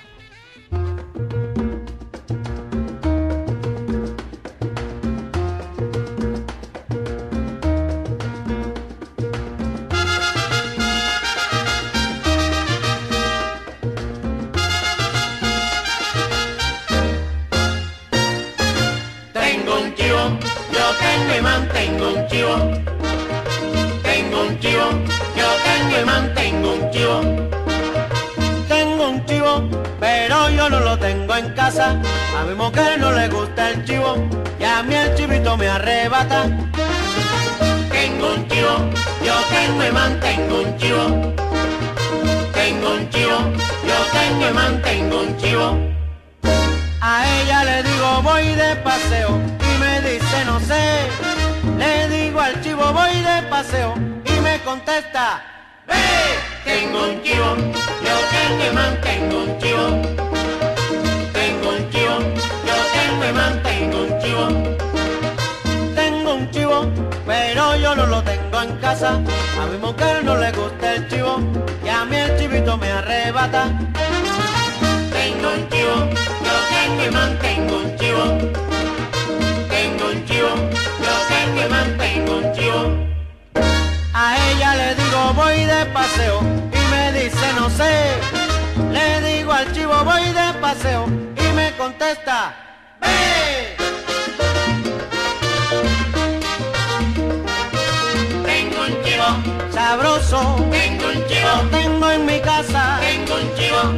Sabroso, 100.29 100.69
tengo 100.69 101.07
un 101.07 101.27
chivo, 101.27 101.69
tengo 101.71 102.11
en 102.11 102.25
mi 102.25 102.39
casa, 102.39 102.99
tengo 103.01 103.35
un 103.35 103.55
chivo, 103.55 103.97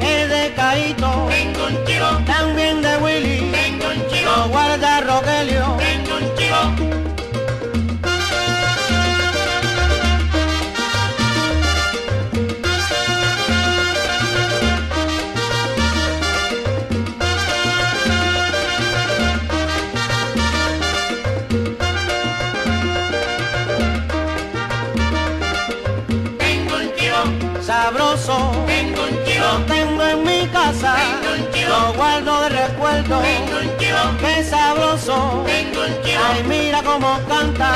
Sabroso. 34.52 35.46
Ay, 35.48 36.44
mira 36.46 36.84
cómo 36.84 37.18
canta. 37.26 37.74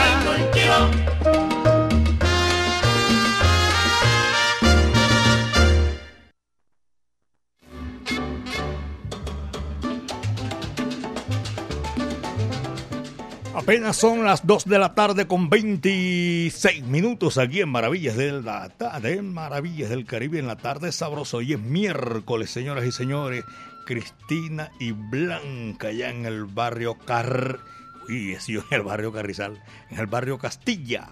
Apenas 13.54 13.96
son 13.96 14.26
las 14.26 14.46
2 14.46 14.66
de 14.66 14.78
la 14.78 14.94
tarde 14.94 15.28
con 15.28 15.50
26 15.50 16.84
minutos 16.84 17.38
aquí 17.38 17.62
en 17.62 17.70
Maravillas 17.70 18.18
del, 18.18 18.44
de 18.44 19.22
Maravillas 19.22 19.90
del 19.90 20.04
Caribe 20.04 20.40
en 20.40 20.48
la 20.48 20.58
tarde 20.58 20.92
sabroso. 20.92 21.38
Hoy 21.38 21.54
es 21.54 21.60
miércoles, 21.60 22.50
señoras 22.50 22.86
y 22.86 22.92
señores. 22.92 23.46
Cristina 23.86 24.72
y 24.80 24.92
Blanca 24.92 25.88
allá 25.88 26.10
en 26.10 26.26
el 26.26 26.46
barrio 26.46 26.98
Car... 27.00 27.60
Uy, 28.08 28.38
yo 28.48 28.62
en 28.70 28.78
el 28.78 28.82
barrio 28.84 29.12
Carrizal. 29.12 29.64
En 29.90 30.00
el 30.00 30.08
barrio 30.08 30.38
Castilla. 30.38 31.08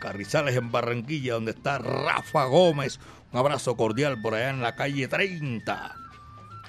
Carrizales 0.00 0.56
en 0.56 0.70
Barranquilla, 0.70 1.34
donde 1.34 1.50
está 1.50 1.78
Rafa 1.78 2.44
Gómez. 2.44 3.00
Un 3.32 3.38
abrazo 3.38 3.76
cordial 3.76 4.20
por 4.22 4.34
allá 4.34 4.50
en 4.50 4.62
la 4.62 4.76
calle 4.76 5.08
30. 5.08 5.96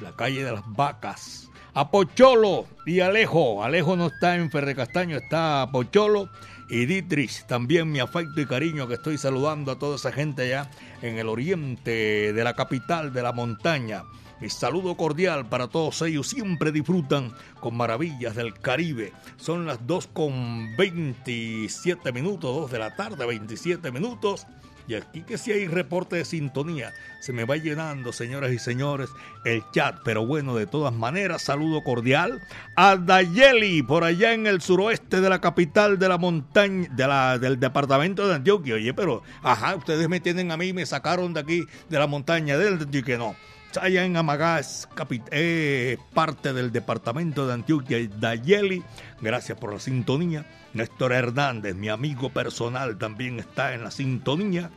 La 0.01 0.15
calle 0.15 0.43
de 0.43 0.51
las 0.51 0.63
vacas 0.65 1.49
a 1.73 1.91
Pocholo 1.91 2.67
y 2.85 2.99
Alejo. 2.99 3.63
Alejo 3.63 3.95
no 3.95 4.07
está 4.07 4.35
en 4.35 4.51
Ferre 4.51 4.75
Castaño, 4.75 5.17
está 5.17 5.61
a 5.61 5.71
Pocholo 5.71 6.29
y 6.69 6.85
Dietrich. 6.85 7.45
También 7.45 7.91
mi 7.91 7.99
afecto 7.99 8.41
y 8.41 8.45
cariño 8.45 8.87
que 8.87 8.95
estoy 8.95 9.17
saludando 9.17 9.71
a 9.71 9.79
toda 9.79 9.95
esa 9.95 10.11
gente 10.11 10.43
allá 10.43 10.69
en 11.01 11.17
el 11.17 11.29
oriente 11.29 12.33
de 12.33 12.43
la 12.43 12.53
capital 12.53 13.13
de 13.13 13.21
la 13.21 13.31
montaña. 13.31 14.03
Mi 14.41 14.49
saludo 14.49 14.95
cordial 14.95 15.49
para 15.49 15.67
todos 15.67 16.01
ellos. 16.01 16.29
Siempre 16.29 16.71
disfrutan 16.71 17.33
con 17.59 17.75
maravillas 17.75 18.35
del 18.35 18.53
Caribe. 18.53 19.11
Son 19.37 19.65
las 19.65 19.85
2 19.85 20.07
con 20.13 20.77
27 20.77 22.11
minutos, 22.13 22.55
2 22.55 22.71
de 22.71 22.79
la 22.79 22.95
tarde, 22.95 23.25
27 23.25 23.91
minutos. 23.91 24.47
Y 24.87 24.95
aquí 24.95 25.21
que 25.21 25.37
si 25.37 25.51
hay 25.51 25.67
reporte 25.67 26.15
de 26.15 26.25
sintonía, 26.25 26.93
se 27.19 27.31
me 27.31 27.43
va 27.43 27.57
llenando, 27.57 28.11
señoras 28.11 28.51
y 28.51 28.57
señores, 28.57 29.09
el 29.45 29.61
chat. 29.71 29.99
Pero 30.03 30.25
bueno, 30.25 30.55
de 30.55 30.65
todas 30.65 30.93
maneras, 30.93 31.43
saludo 31.43 31.83
cordial 31.83 32.41
a 32.75 32.95
Dayeli, 32.95 33.83
por 33.83 34.03
allá 34.03 34.33
en 34.33 34.47
el 34.47 34.61
suroeste 34.61 35.21
de 35.21 35.29
la 35.29 35.41
capital 35.41 35.99
de 35.99 36.09
la 36.09 36.17
montaña, 36.17 36.87
de 36.91 37.07
la, 37.07 37.37
del 37.37 37.59
departamento 37.59 38.27
de 38.27 38.35
Antioquia. 38.35 38.75
Oye, 38.75 38.93
pero, 38.95 39.21
ajá, 39.43 39.75
ustedes 39.75 40.09
me 40.09 40.21
tienen 40.21 40.51
a 40.51 40.57
mí, 40.57 40.73
me 40.73 40.87
sacaron 40.87 41.35
de 41.35 41.41
aquí, 41.41 41.65
de 41.87 41.99
la 41.99 42.07
montaña 42.07 42.57
del 42.57 42.79
Antioquia. 42.79 43.19
No, 43.19 43.35
allá 43.77 44.05
en 44.05 44.17
Amagás, 44.17 44.89
eh, 45.31 45.97
parte 46.13 46.53
del 46.53 46.71
departamento 46.71 47.47
de 47.47 47.53
Antioquia, 47.53 47.97
Dayeli. 48.19 48.83
Gracias 49.21 49.57
por 49.57 49.73
la 49.73 49.79
sintonía. 49.79 50.45
Néstor 50.73 51.13
Hernández, 51.13 51.75
mi 51.75 51.89
amigo 51.89 52.29
personal, 52.31 52.97
también 52.97 53.39
está 53.39 53.73
en 53.73 53.83
la 53.83 53.91
sintonía. 53.91 54.69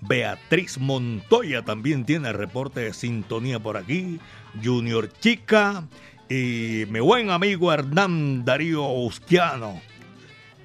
Beatriz 0.00 0.78
Montoya 0.78 1.62
también 1.62 2.04
tiene 2.04 2.32
reporte 2.32 2.80
de 2.80 2.92
sintonía 2.92 3.58
por 3.58 3.76
aquí. 3.76 4.20
Junior 4.62 5.10
Chica 5.20 5.84
y 6.28 6.84
mi 6.88 7.00
buen 7.00 7.30
amigo 7.30 7.72
Hernán 7.72 8.44
Darío 8.44 8.86
Ustiano. 8.86 9.80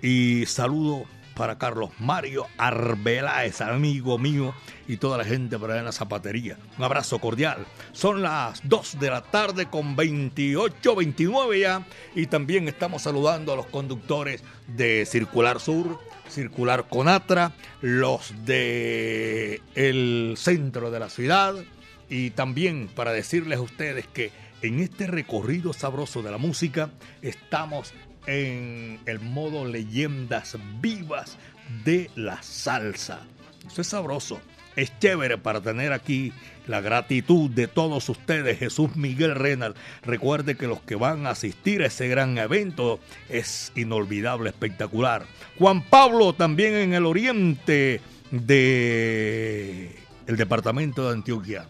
Y 0.01 0.45
saludo 0.45 1.05
para 1.41 1.57
Carlos 1.57 1.89
Mario 1.97 2.45
Arbeláez, 2.59 3.61
amigo 3.61 4.19
mío, 4.19 4.53
y 4.87 4.97
toda 4.97 5.17
la 5.17 5.23
gente 5.23 5.57
por 5.57 5.71
allá 5.71 5.79
en 5.79 5.85
la 5.85 5.91
zapatería. 5.91 6.55
Un 6.77 6.83
abrazo 6.83 7.17
cordial. 7.17 7.65
Son 7.93 8.21
las 8.21 8.61
2 8.69 8.99
de 8.99 9.09
la 9.09 9.23
tarde 9.23 9.65
con 9.65 9.95
28, 9.95 10.95
29 10.95 11.59
ya. 11.59 11.83
Y 12.13 12.27
también 12.27 12.67
estamos 12.67 13.01
saludando 13.01 13.51
a 13.51 13.55
los 13.55 13.65
conductores 13.65 14.43
de 14.67 15.07
Circular 15.07 15.59
Sur, 15.59 15.97
Circular 16.29 16.87
Conatra, 16.87 17.53
los 17.81 18.35
de 18.45 19.63
el 19.73 20.35
centro 20.37 20.91
de 20.91 20.99
la 20.99 21.09
ciudad. 21.09 21.55
Y 22.07 22.29
también 22.29 22.87
para 22.87 23.13
decirles 23.13 23.57
a 23.57 23.63
ustedes 23.63 24.05
que 24.05 24.31
en 24.61 24.79
este 24.79 25.07
recorrido 25.07 25.73
sabroso 25.73 26.21
de 26.21 26.29
la 26.29 26.37
música 26.37 26.91
estamos 27.23 27.95
en 28.25 28.99
el 29.05 29.19
modo 29.19 29.65
leyendas 29.65 30.57
vivas 30.79 31.37
de 31.83 32.09
la 32.15 32.41
salsa. 32.41 33.21
Eso 33.65 33.81
es 33.81 33.87
sabroso. 33.87 34.41
Es 34.75 34.97
chévere 34.99 35.37
para 35.37 35.59
tener 35.61 35.91
aquí 35.91 36.31
la 36.67 36.79
gratitud 36.79 37.49
de 37.49 37.67
todos 37.67 38.07
ustedes. 38.07 38.57
Jesús 38.59 38.95
Miguel 38.95 39.35
Renal. 39.35 39.75
Recuerde 40.01 40.55
que 40.55 40.67
los 40.67 40.81
que 40.81 40.95
van 40.95 41.27
a 41.27 41.31
asistir 41.31 41.81
a 41.81 41.87
ese 41.87 42.07
gran 42.07 42.37
evento 42.37 42.99
es 43.27 43.73
inolvidable, 43.75 44.49
espectacular. 44.49 45.25
Juan 45.57 45.83
Pablo 45.83 46.33
también 46.33 46.75
en 46.75 46.93
el 46.93 47.05
oriente 47.05 47.99
de 48.31 49.95
el 50.27 50.37
departamento 50.37 51.07
de 51.07 51.15
Antioquia. 51.15 51.65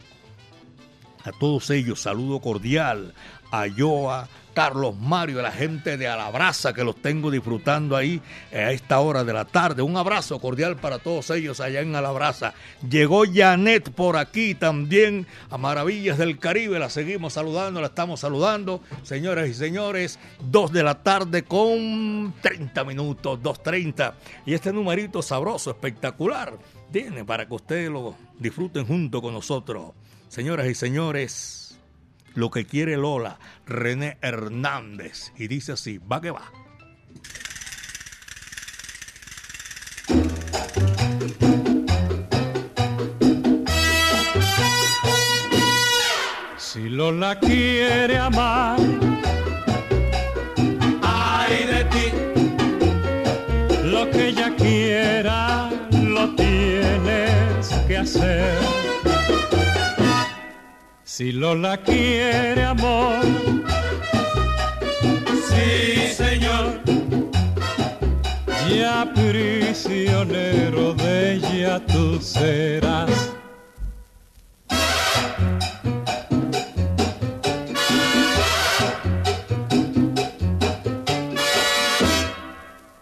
A 1.23 1.31
todos 1.31 1.69
ellos 1.71 2.01
saludo 2.01 2.39
cordial. 2.39 3.13
A 3.51 3.65
Joa, 3.75 4.29
Carlos 4.53 4.95
Mario, 4.97 5.41
la 5.41 5.51
gente 5.51 5.97
de 5.97 6.07
Alabraza 6.07 6.73
que 6.73 6.83
los 6.83 7.01
tengo 7.01 7.31
disfrutando 7.31 7.95
ahí 7.95 8.21
a 8.53 8.71
esta 8.71 8.99
hora 8.99 9.23
de 9.23 9.33
la 9.33 9.45
tarde. 9.45 9.81
Un 9.81 9.97
abrazo 9.97 10.39
cordial 10.39 10.77
para 10.77 10.99
todos 10.99 11.29
ellos 11.29 11.59
allá 11.59 11.81
en 11.81 11.95
Alabraza. 11.95 12.53
Llegó 12.89 13.23
Janet 13.31 13.91
por 13.91 14.17
aquí 14.17 14.55
también 14.55 15.27
a 15.49 15.57
Maravillas 15.57 16.17
del 16.17 16.39
Caribe. 16.39 16.79
La 16.79 16.89
seguimos 16.89 17.33
saludando, 17.33 17.81
la 17.81 17.87
estamos 17.87 18.19
saludando. 18.19 18.81
Señoras 19.03 19.47
y 19.47 19.53
señores, 19.53 20.19
2 20.49 20.71
de 20.71 20.83
la 20.83 21.03
tarde 21.03 21.43
con 21.43 22.33
30 22.41 22.83
minutos, 22.83 23.39
2.30. 23.41 24.13
Y 24.45 24.53
este 24.53 24.73
numerito 24.73 25.21
sabroso, 25.21 25.71
espectacular, 25.71 26.57
tiene 26.91 27.23
para 27.23 27.47
que 27.47 27.53
ustedes 27.53 27.89
lo 27.89 28.15
disfruten 28.37 28.85
junto 28.85 29.21
con 29.21 29.33
nosotros. 29.33 29.91
Señoras 30.27 30.67
y 30.67 30.75
señores, 30.75 31.60
lo 32.33 32.49
que 32.49 32.65
quiere 32.65 32.97
Lola, 32.97 33.39
René 33.65 34.17
Hernández. 34.21 35.31
Y 35.37 35.47
dice 35.47 35.73
así, 35.73 35.97
va 35.99 36.21
que 36.21 36.31
va. 36.31 36.51
Si 46.57 46.87
Lola 46.87 47.37
quiere 47.39 48.17
amar, 48.17 48.79
ay 51.01 51.65
de 51.65 51.83
ti, 51.85 52.07
lo 53.83 54.09
que 54.09 54.29
ella 54.29 54.55
quiera 54.55 55.69
lo 55.91 56.33
tienes 56.35 57.69
que 57.87 57.97
hacer 57.97 58.90
si 61.21 61.31
Lola 61.33 61.77
quiere 61.77 62.63
amor, 62.63 63.21
sí 65.47 66.11
señor, 66.15 66.81
ya 68.67 69.13
prisionero 69.13 70.95
de 70.95 71.33
ella 71.33 71.79
tú 71.85 72.19
serás. 72.19 73.35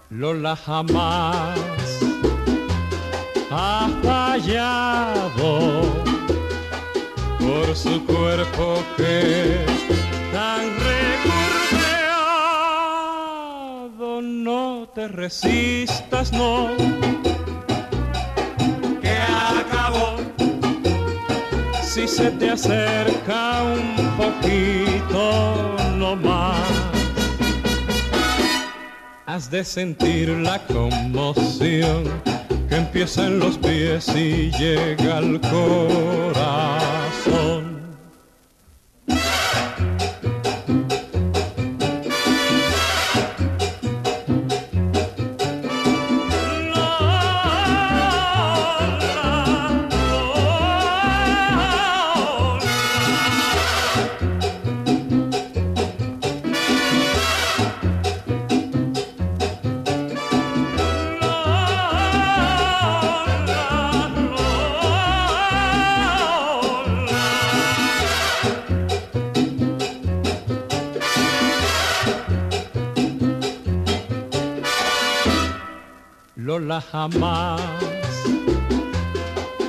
Lola 0.09 0.57
jamás 0.57 1.57
ha 3.49 3.89
por 7.69 7.77
su 7.77 8.03
cuerpo 8.05 8.83
que 8.97 9.63
tan 10.33 10.61
recurveado 13.99 14.21
no 14.23 14.89
te 14.95 15.07
resistas 15.07 16.33
no. 16.33 16.69
Que 19.03 19.15
acabó. 19.59 20.17
Si 21.83 22.07
se 22.07 22.31
te 22.31 22.49
acerca 22.49 23.61
un 23.61 23.95
poquito 24.17 25.75
no 25.95 26.15
más. 26.15 26.71
Has 29.27 29.51
de 29.51 29.63
sentir 29.63 30.29
la 30.29 30.57
conmoción 30.65 32.03
que 32.67 32.77
empieza 32.77 33.27
en 33.27 33.37
los 33.37 33.59
pies 33.59 34.07
y 34.15 34.49
llega 34.57 35.17
al 35.17 35.39
corazón. 35.41 37.18
Jamás 76.81 77.61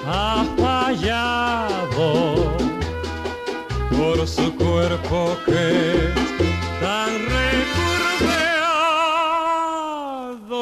ha 0.07 0.45
fallado 0.57 2.09
por 3.91 4.27
su 4.27 4.55
cuerpo 4.57 5.37
que 5.47 6.13
tan 6.81 7.11
recurveado. 7.37 8.29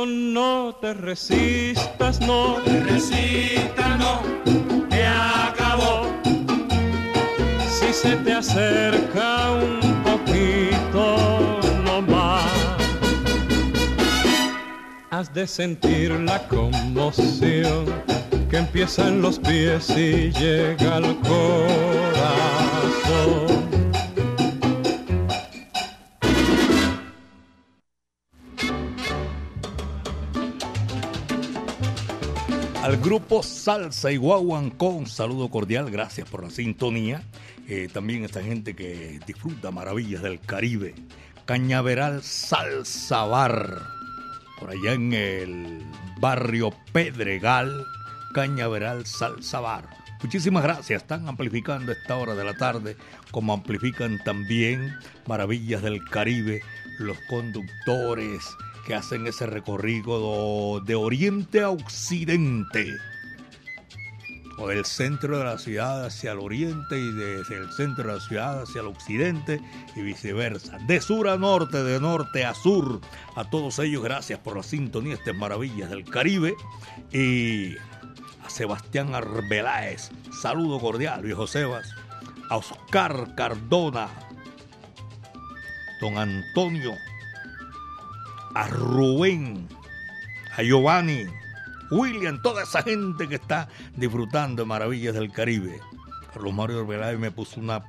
No 0.06 0.74
te 0.80 0.94
resistas, 0.94 2.20
no 2.20 2.56
te 2.64 2.80
resistas, 2.80 3.98
no, 3.98 4.22
que 4.88 5.06
acabó. 5.06 6.06
Si 7.68 7.92
se 7.92 8.16
te 8.16 8.32
acerca 8.32 9.52
un 9.52 9.77
has 15.18 15.34
de 15.34 15.48
sentir 15.48 16.12
la 16.12 16.46
conmoción 16.46 17.86
que 18.48 18.58
empieza 18.58 19.08
en 19.08 19.20
los 19.20 19.40
pies 19.40 19.90
y 19.90 20.30
llega 20.30 20.94
al 20.94 21.18
corazón. 21.22 22.38
Al 32.80 32.96
grupo 32.98 33.42
Salsa 33.42 34.12
y 34.12 34.18
Guaguancó, 34.18 34.90
un 34.90 35.08
saludo 35.08 35.50
cordial, 35.50 35.90
gracias 35.90 36.28
por 36.28 36.44
la 36.44 36.50
sintonía. 36.50 37.24
Eh, 37.66 37.88
también 37.92 38.24
esta 38.24 38.40
gente 38.40 38.76
que 38.76 39.18
disfruta 39.26 39.72
maravillas 39.72 40.22
del 40.22 40.38
Caribe. 40.38 40.94
Cañaveral 41.44 42.22
Salsa 42.22 43.24
Bar, 43.24 43.97
por 44.58 44.70
allá 44.70 44.92
en 44.92 45.12
el 45.12 45.82
barrio 46.20 46.72
Pedregal, 46.92 47.86
Cañaveral 48.34 49.06
Salsa 49.06 49.60
Bar. 49.60 49.88
Muchísimas 50.22 50.64
gracias, 50.64 51.02
están 51.02 51.28
amplificando 51.28 51.92
esta 51.92 52.16
hora 52.16 52.34
de 52.34 52.44
la 52.44 52.54
tarde, 52.54 52.96
como 53.30 53.52
amplifican 53.52 54.18
también 54.24 54.92
Maravillas 55.26 55.82
del 55.82 56.04
Caribe, 56.04 56.60
los 56.98 57.16
conductores, 57.28 58.42
que 58.86 58.94
hacen 58.94 59.26
ese 59.26 59.46
recorrido 59.46 60.80
de 60.80 60.94
oriente 60.94 61.60
a 61.60 61.70
occidente, 61.70 62.96
o 64.58 64.68
del 64.68 64.84
centro 64.84 65.38
de 65.38 65.44
la 65.44 65.58
ciudad 65.58 66.04
hacia 66.04 66.32
el 66.32 66.38
oriente 66.38 66.98
y 66.98 67.12
desde 67.12 67.56
el 67.56 67.70
centro 67.72 68.08
de 68.08 68.14
la 68.14 68.20
ciudad 68.20 68.62
hacia 68.62 68.80
el 68.80 68.88
occidente 68.88 69.60
y 69.94 70.02
viceversa, 70.02 70.78
de 70.86 71.00
sur 71.00 71.28
a 71.28 71.36
norte, 71.36 71.82
de 71.82 72.00
norte 72.00 72.44
a 72.44 72.54
sur. 72.54 73.00
A 73.36 73.48
todos 73.48 73.78
ellos, 73.78 74.02
gracias 74.02 74.40
por 74.40 74.56
la 74.56 74.62
sintonía, 74.62 75.14
estas 75.14 75.36
maravillas 75.36 75.90
del 75.90 76.04
Caribe. 76.04 76.54
Y 77.12 77.76
a 78.44 78.50
Sebastián 78.50 79.14
Arbeláez, 79.14 80.10
saludo 80.42 80.80
cordial, 80.80 81.22
viejo 81.22 81.46
Sebas. 81.46 81.88
A 82.50 82.56
Oscar 82.56 83.34
Cardona, 83.36 84.08
don 86.00 86.18
Antonio. 86.18 86.94
A 88.54 88.66
Rubén, 88.66 89.68
a 90.56 90.62
Giovanni, 90.62 91.26
William, 91.90 92.40
toda 92.42 92.62
esa 92.62 92.82
gente 92.82 93.28
que 93.28 93.36
está 93.36 93.68
disfrutando 93.96 94.62
de 94.62 94.68
maravillas 94.68 95.14
del 95.14 95.32
Caribe. 95.32 95.80
Carlos 96.32 96.54
Mario 96.54 96.80
Arbeláez 96.80 97.18
me 97.18 97.30
puso 97.30 97.60
una 97.60 97.82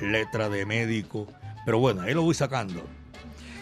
letra 0.00 0.48
de 0.48 0.64
médico, 0.64 1.26
pero 1.64 1.78
bueno, 1.78 2.02
ahí 2.02 2.14
lo 2.14 2.22
voy 2.22 2.34
sacando. 2.34 2.82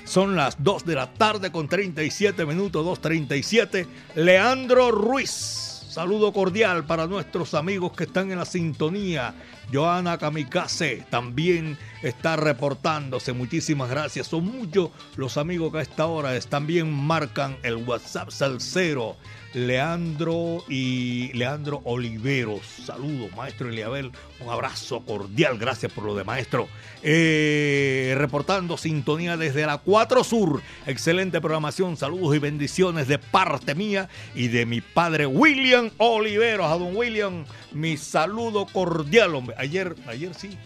Son 0.05 0.37
las 0.37 0.63
2 0.63 0.87
de 0.87 0.95
la 0.95 1.13
tarde 1.13 1.53
con 1.53 1.69
37 1.69 2.47
minutos, 2.47 3.03
2.37. 3.03 3.87
Leandro 4.15 4.91
Ruiz. 4.91 5.31
Saludo 5.31 6.33
cordial 6.33 6.87
para 6.87 7.07
nuestros 7.07 7.55
amigos 7.55 7.93
que 7.93 8.05
están 8.05 8.31
en 8.31 8.39
la 8.39 8.45
sintonía 8.45 9.35
Joana 9.73 10.19
Kamikaze 10.19 11.05
también 11.11 11.79
está 12.03 12.37
reportándose. 12.37 13.33
Muchísimas 13.33 13.91
gracias. 13.91 14.27
Son 14.27 14.45
muchos 14.45 14.91
los 15.17 15.37
amigos 15.37 15.73
que 15.73 15.79
a 15.79 15.83
esta 15.83 16.07
hora 16.07 16.39
también 16.41 16.93
marcan 16.93 17.57
el 17.63 17.77
WhatsApp 17.77 18.31
Salcero. 18.31 19.17
Leandro 19.55 20.63
y 20.69 21.33
Leandro 21.33 21.81
Oliveros. 21.85 22.61
Saludos, 22.85 23.35
maestro 23.35 23.69
Eliabel. 23.69 24.13
Un 24.41 24.51
abrazo 24.51 25.01
cordial. 25.01 25.59
Gracias 25.59 25.91
por 25.91 26.05
lo 26.05 26.15
de 26.15 26.25
maestro. 26.25 26.69
Eh, 27.03 28.15
reportando 28.19 28.77
sintonía 28.77 29.37
desde 29.37 29.65
la 29.65 29.79
4 29.79 30.23
Sur. 30.23 30.61
Excelente 30.87 31.41
programación. 31.41 31.97
Saludos 31.97 32.37
y 32.37 32.39
bendiciones 32.39 33.09
de 33.09 33.19
parte 33.19 33.75
mía 33.75 34.09
y 34.35 34.49
de 34.49 34.67
mi 34.67 34.81
padre 34.81 35.27
William 35.27 35.91
Oliveros. 35.97 36.67
A 36.67 36.77
don 36.77 36.95
William, 36.95 37.45
mi 37.73 37.97
saludo 37.97 38.67
cordial, 38.67 39.35
hombre. 39.35 39.57
Ayer, 39.59 39.95
ayer 40.07 40.35
sí. 40.35 40.57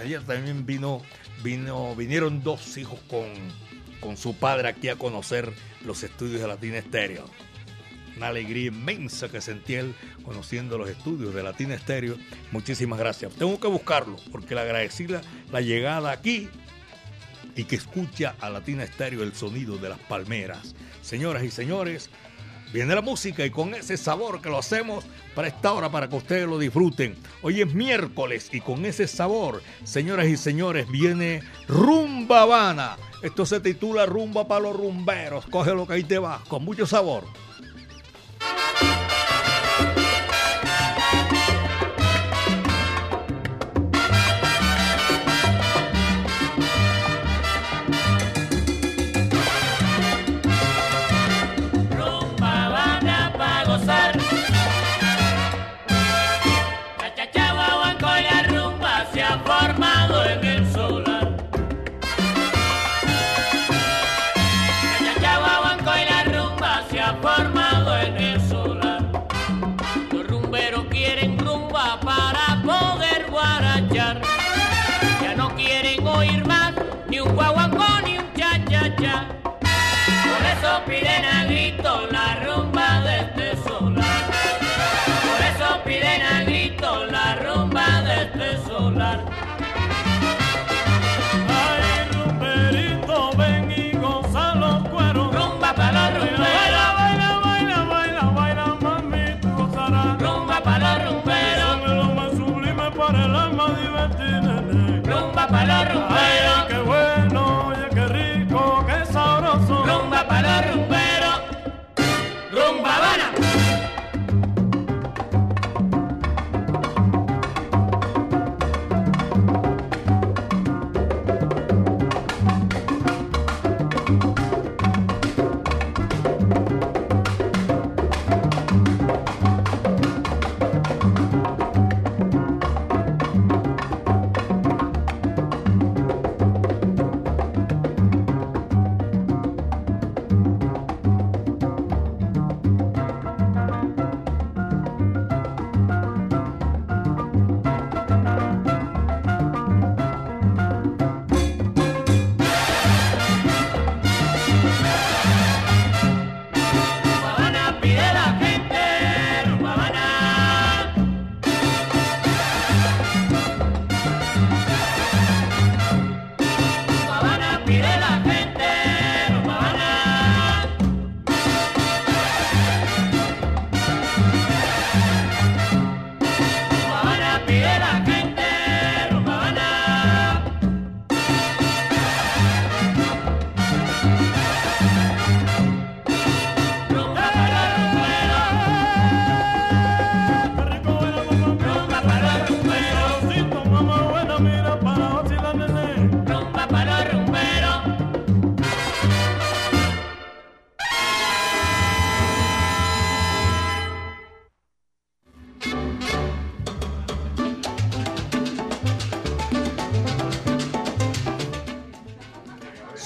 Ayer 0.00 0.22
también 0.22 0.64
vino, 0.64 1.02
vino, 1.44 1.94
vinieron 1.94 2.42
dos 2.42 2.78
hijos 2.78 2.98
con, 3.10 3.26
con 4.00 4.16
su 4.16 4.34
padre 4.34 4.68
aquí 4.68 4.88
a 4.88 4.96
conocer 4.96 5.52
los 5.84 6.02
estudios 6.02 6.40
de 6.40 6.48
Latina 6.48 6.78
Estéreo 6.78 7.26
una 8.16 8.28
alegría 8.28 8.68
inmensa 8.68 9.28
que 9.28 9.40
sentí 9.40 9.74
él 9.74 9.94
conociendo 10.24 10.78
los 10.78 10.88
estudios 10.88 11.34
de 11.34 11.42
Latina 11.42 11.74
Estéreo. 11.74 12.16
Muchísimas 12.50 12.98
gracias. 12.98 13.32
Tengo 13.34 13.58
que 13.58 13.68
buscarlo 13.68 14.16
porque 14.30 14.54
le 14.54 14.60
agradecí 14.60 15.06
la, 15.06 15.22
la 15.50 15.60
llegada 15.60 16.10
aquí 16.12 16.48
y 17.56 17.64
que 17.64 17.76
escucha 17.76 18.34
a 18.40 18.50
Latina 18.50 18.84
Estéreo 18.84 19.22
el 19.22 19.34
sonido 19.34 19.76
de 19.78 19.88
las 19.88 19.98
palmeras. 19.98 20.74
Señoras 21.02 21.42
y 21.42 21.50
señores, 21.50 22.10
viene 22.72 22.94
la 22.94 23.02
música 23.02 23.44
y 23.44 23.50
con 23.50 23.74
ese 23.74 23.96
sabor 23.96 24.40
que 24.40 24.48
lo 24.48 24.58
hacemos 24.58 25.04
para 25.34 25.48
esta 25.48 25.72
hora, 25.72 25.90
para 25.90 26.08
que 26.08 26.16
ustedes 26.16 26.48
lo 26.48 26.58
disfruten. 26.58 27.16
Hoy 27.42 27.60
es 27.60 27.74
miércoles 27.74 28.48
y 28.52 28.60
con 28.60 28.84
ese 28.84 29.06
sabor, 29.06 29.62
señoras 29.84 30.26
y 30.26 30.36
señores, 30.36 30.88
viene 30.88 31.42
Rumba 31.68 32.42
Habana. 32.42 32.96
Esto 33.22 33.46
se 33.46 33.60
titula 33.60 34.06
Rumba 34.06 34.48
para 34.48 34.62
los 34.62 34.76
rumberos. 34.76 35.46
Coge 35.46 35.74
lo 35.74 35.86
que 35.86 35.94
ahí 35.94 36.04
te 36.04 36.18
va, 36.18 36.42
con 36.48 36.64
mucho 36.64 36.86
sabor. 36.86 37.24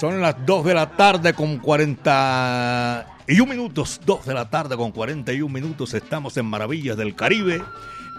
Son 0.07 0.21
las 0.21 0.37
2 0.45 0.63
de 0.63 0.73
la 0.73 0.91
tarde 0.91 1.33
con 1.33 1.57
41 1.57 3.45
minutos. 3.45 3.99
2 4.05 4.25
de 4.25 4.33
la 4.33 4.49
tarde 4.49 4.77
con 4.77 4.93
41 4.93 5.53
minutos. 5.53 5.93
Estamos 5.93 6.37
en 6.37 6.45
Maravillas 6.45 6.95
del 6.95 7.13
Caribe. 7.13 7.61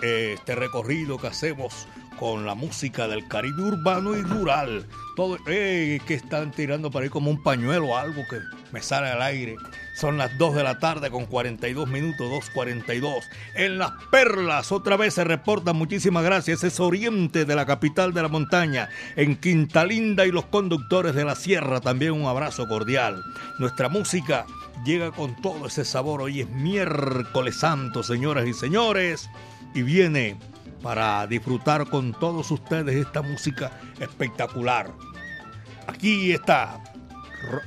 Este 0.03 0.55
recorrido 0.55 1.17
que 1.17 1.29
hacemos 1.29 1.89
con 2.19 2.45
la 2.45 2.55
música 2.55 3.09
del 3.09 3.27
Caribe 3.27 3.63
urbano 3.63 4.15
y 4.19 4.21
rural. 4.21 4.85
Todo, 5.17 5.39
eh, 5.47 5.99
que 6.07 6.13
están 6.13 6.51
tirando 6.51 6.91
por 6.91 7.05
ahí 7.05 7.09
como 7.09 7.31
un 7.31 7.43
pañuelo 7.43 7.87
o 7.87 7.97
algo 7.97 8.23
que 8.29 8.39
me 8.71 8.83
sale 8.83 9.09
al 9.09 9.23
aire. 9.23 9.57
Son 9.99 10.17
las 10.17 10.39
2 10.39 10.55
de 10.55 10.63
la 10.63 10.79
tarde 10.79 11.11
con 11.11 11.27
42 11.27 11.89
minutos, 11.89 12.31
2.42. 12.55 13.25
En 13.57 13.79
Las 13.79 13.91
Perlas, 14.13 14.71
otra 14.71 14.97
vez 14.97 15.15
se 15.15 15.25
reporta, 15.25 15.73
muchísimas 15.73 16.23
gracias, 16.23 16.63
es 16.63 16.79
oriente 16.79 17.45
de 17.45 17.57
la 17.57 17.67
capital 17.67 18.15
de 18.15 18.23
la 18.23 18.29
montaña. 18.29 18.91
En 19.17 19.35
Quinta 19.35 19.85
Linda 19.85 20.25
y 20.25 20.31
los 20.31 20.45
conductores 20.45 21.17
de 21.17 21.25
la 21.25 21.35
sierra, 21.35 21.81
también 21.81 22.13
un 22.13 22.27
abrazo 22.27 22.69
cordial. 22.69 23.25
Nuestra 23.59 23.89
música 23.89 24.47
llega 24.85 25.11
con 25.11 25.35
todo 25.43 25.67
ese 25.67 25.85
sabor. 25.85 26.23
Hoy 26.23 26.43
es 26.43 26.49
miércoles 26.49 27.57
santo, 27.57 28.05
señoras 28.05 28.47
y 28.47 28.55
señores, 28.55 29.29
y 29.75 29.83
viene 29.83 30.37
para 30.81 31.27
disfrutar 31.27 31.89
con 31.89 32.13
todos 32.13 32.53
ustedes 32.53 32.95
esta 32.95 33.23
música 33.23 33.73
espectacular. 33.99 34.93
Aquí 35.89 36.31
está 36.31 36.81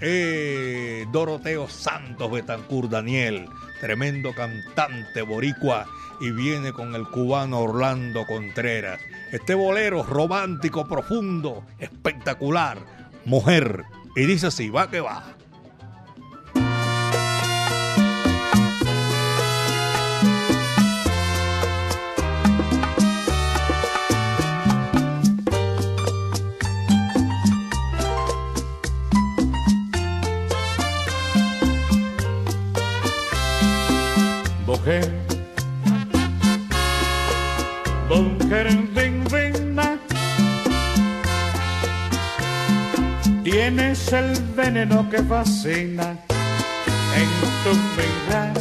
eh, 0.02 1.06
Doroteo 1.12 1.68
Santos 1.68 2.32
Betancur 2.32 2.90
Daniel, 2.90 3.48
tremendo 3.80 4.34
cantante 4.34 5.22
boricua, 5.22 5.86
y 6.20 6.32
viene 6.32 6.72
con 6.72 6.94
el 6.96 7.08
cubano 7.08 7.60
Orlando 7.62 8.26
Contreras. 8.26 9.00
Este 9.32 9.56
bolero 9.56 10.04
romántico, 10.04 10.88
profundo, 10.88 11.64
espectacular, 11.80 12.78
mujer. 13.26 13.84
Y 14.16 14.26
dice 14.26 14.48
así, 14.48 14.70
va 14.70 14.90
que 14.92 15.02
va. 15.02 15.36
Mujer, 34.82 35.12
mujer 38.10 38.68
divina, 38.96 40.00
tienes 43.44 44.12
el 44.12 44.34
veneno 44.56 45.08
que 45.10 45.22
fascina 45.24 46.16
en 47.16 47.30
tu 47.64 47.74
mirar. 47.96 48.54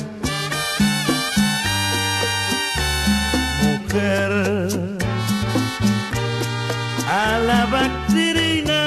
Mujer, 3.62 4.31
a 7.09 7.39
la 7.39 7.66
bacterina, 7.66 8.81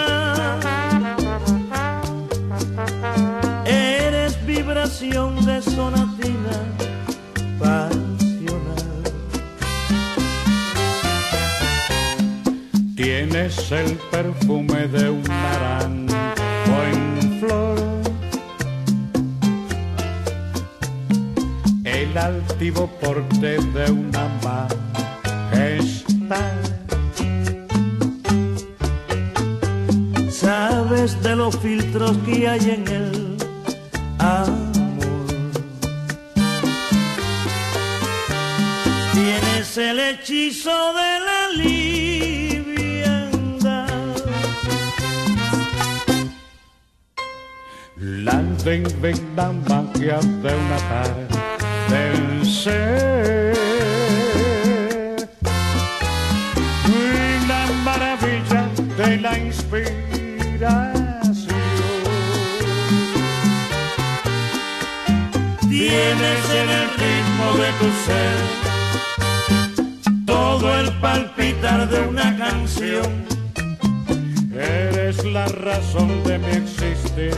eres 3.65 4.45
vibración 4.45 5.45
de 5.45 5.61
sonatina 5.63 6.72
Tienes 13.55 13.71
el 13.71 13.97
perfume 14.09 14.87
de 14.87 15.09
un 15.09 15.23
naranjo 15.23 16.83
en 16.91 17.39
flor, 17.39 17.77
el 21.83 22.17
altivo 22.17 22.87
porte 22.99 23.59
de 23.59 23.91
una 23.91 24.27
majestad. 25.51 26.53
Sabes 30.31 31.21
de 31.21 31.35
los 31.35 31.55
filtros 31.59 32.17
que 32.25 32.47
hay 32.47 32.71
en 32.71 32.87
el 32.87 33.37
amor. 34.19 34.63
Tienes 39.13 39.77
el 39.77 39.99
hechizo 39.99 40.93
de 40.93 41.19
la 41.19 41.49
ven, 48.63 48.83
ven 49.01 49.19
la 49.35 49.51
magia 49.51 50.19
de 50.19 50.55
una 50.55 50.77
tarde 50.89 51.27
ser. 52.45 53.53
La 57.47 57.65
maravilla 57.83 58.67
de 58.97 59.17
la 59.17 59.37
inspiración. 59.39 59.93
Tienes 65.69 66.43
en 66.61 66.69
el 66.79 66.87
ritmo 67.01 67.45
de 67.61 67.69
tu 67.79 67.89
ser 68.05 68.37
todo 70.25 70.79
el 70.79 70.91
palpitar 70.99 71.89
de 71.89 71.99
una 72.07 72.37
canción. 72.37 73.25
Eres 74.53 75.25
la 75.25 75.47
razón 75.47 76.23
de 76.23 76.37
mi 76.37 76.51
existir 76.51 77.35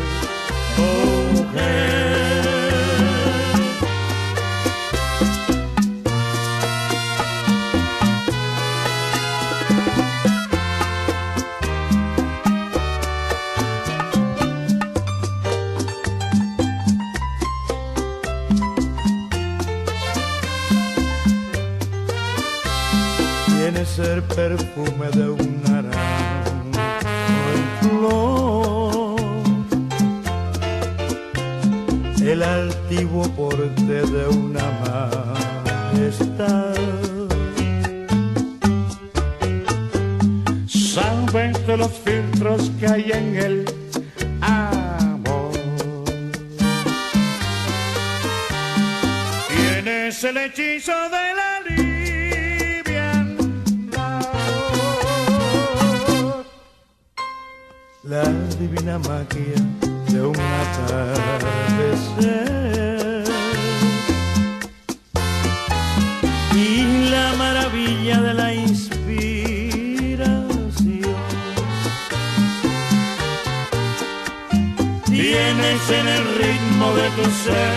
perfume 24.35 25.09
de 25.11 25.29
un 25.29 25.54
altivo 32.95 33.23
porte 33.35 34.01
de 34.05 34.27
una 34.29 34.63
majestad. 35.91 36.75
Sabes 40.67 41.67
de 41.67 41.77
los 41.77 41.91
filtros 41.91 42.71
que 42.79 42.87
hay 42.87 43.11
en 43.11 43.35
el 43.35 43.65
amor. 44.41 45.51
Tienes 49.49 50.23
el 50.23 50.37
hechizo 50.37 50.93
de 51.09 51.35
la 51.39 51.59
liviandad. 51.67 53.25
La 58.03 58.23
divina 58.57 58.99
magia 58.99 59.74
En 75.75 76.07
el 76.07 76.23
ritmo 76.37 76.95
de 76.95 77.09
tu 77.09 77.29
ser 77.43 77.75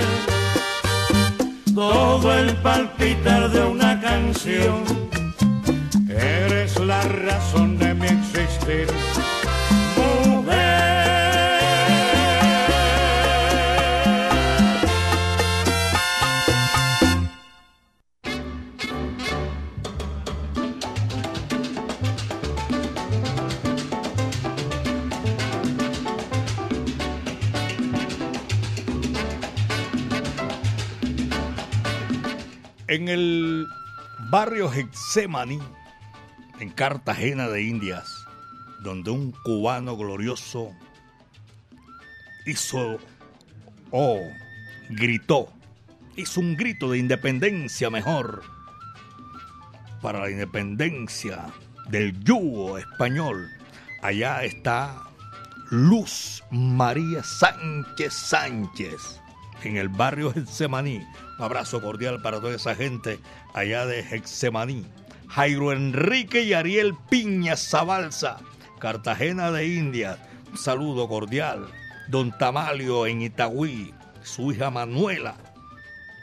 todo 1.74 2.32
el 2.38 2.54
palpitar 2.58 3.50
de 3.50 3.64
una 3.64 4.00
canción. 4.00 4.84
Eres 6.08 6.78
la 6.78 7.02
razón 7.02 7.76
de 7.76 7.94
mi 7.94 8.06
existir 8.06 8.86
En 32.98 33.08
el 33.08 33.68
barrio 34.28 34.72
Hexemani, 34.72 35.60
en 36.58 36.68
Cartagena 36.70 37.46
de 37.46 37.62
Indias, 37.62 38.26
donde 38.82 39.12
un 39.12 39.30
cubano 39.44 39.96
glorioso 39.96 40.72
hizo, 42.44 42.98
oh, 43.92 44.18
gritó, 44.90 45.46
hizo 46.16 46.40
un 46.40 46.56
grito 46.56 46.90
de 46.90 46.98
independencia 46.98 47.88
mejor 47.88 48.42
para 50.02 50.18
la 50.18 50.30
independencia 50.30 51.46
del 51.90 52.18
yugo 52.24 52.78
español. 52.78 53.48
Allá 54.02 54.42
está 54.42 55.04
Luz 55.70 56.42
María 56.50 57.22
Sánchez 57.22 58.12
Sánchez 58.12 59.20
en 59.62 59.76
el 59.76 59.88
barrio 59.88 60.32
Getsemaní. 60.32 61.06
Un 61.38 61.44
abrazo 61.44 61.80
cordial 61.80 62.20
para 62.20 62.40
toda 62.40 62.56
esa 62.56 62.74
gente 62.74 63.20
allá 63.54 63.86
de 63.86 64.02
Getsemaní. 64.02 64.84
Jairo 65.28 65.72
Enrique 65.72 66.42
y 66.42 66.52
Ariel 66.52 66.96
Piña 67.08 67.56
Zabalza, 67.56 68.38
Cartagena 68.80 69.52
de 69.52 69.68
India. 69.68 70.18
Un 70.50 70.58
saludo 70.58 71.06
cordial. 71.08 71.68
Don 72.08 72.36
Tamalio 72.36 73.06
en 73.06 73.22
Itagüí, 73.22 73.94
su 74.22 74.50
hija 74.50 74.70
Manuela. 74.70 75.36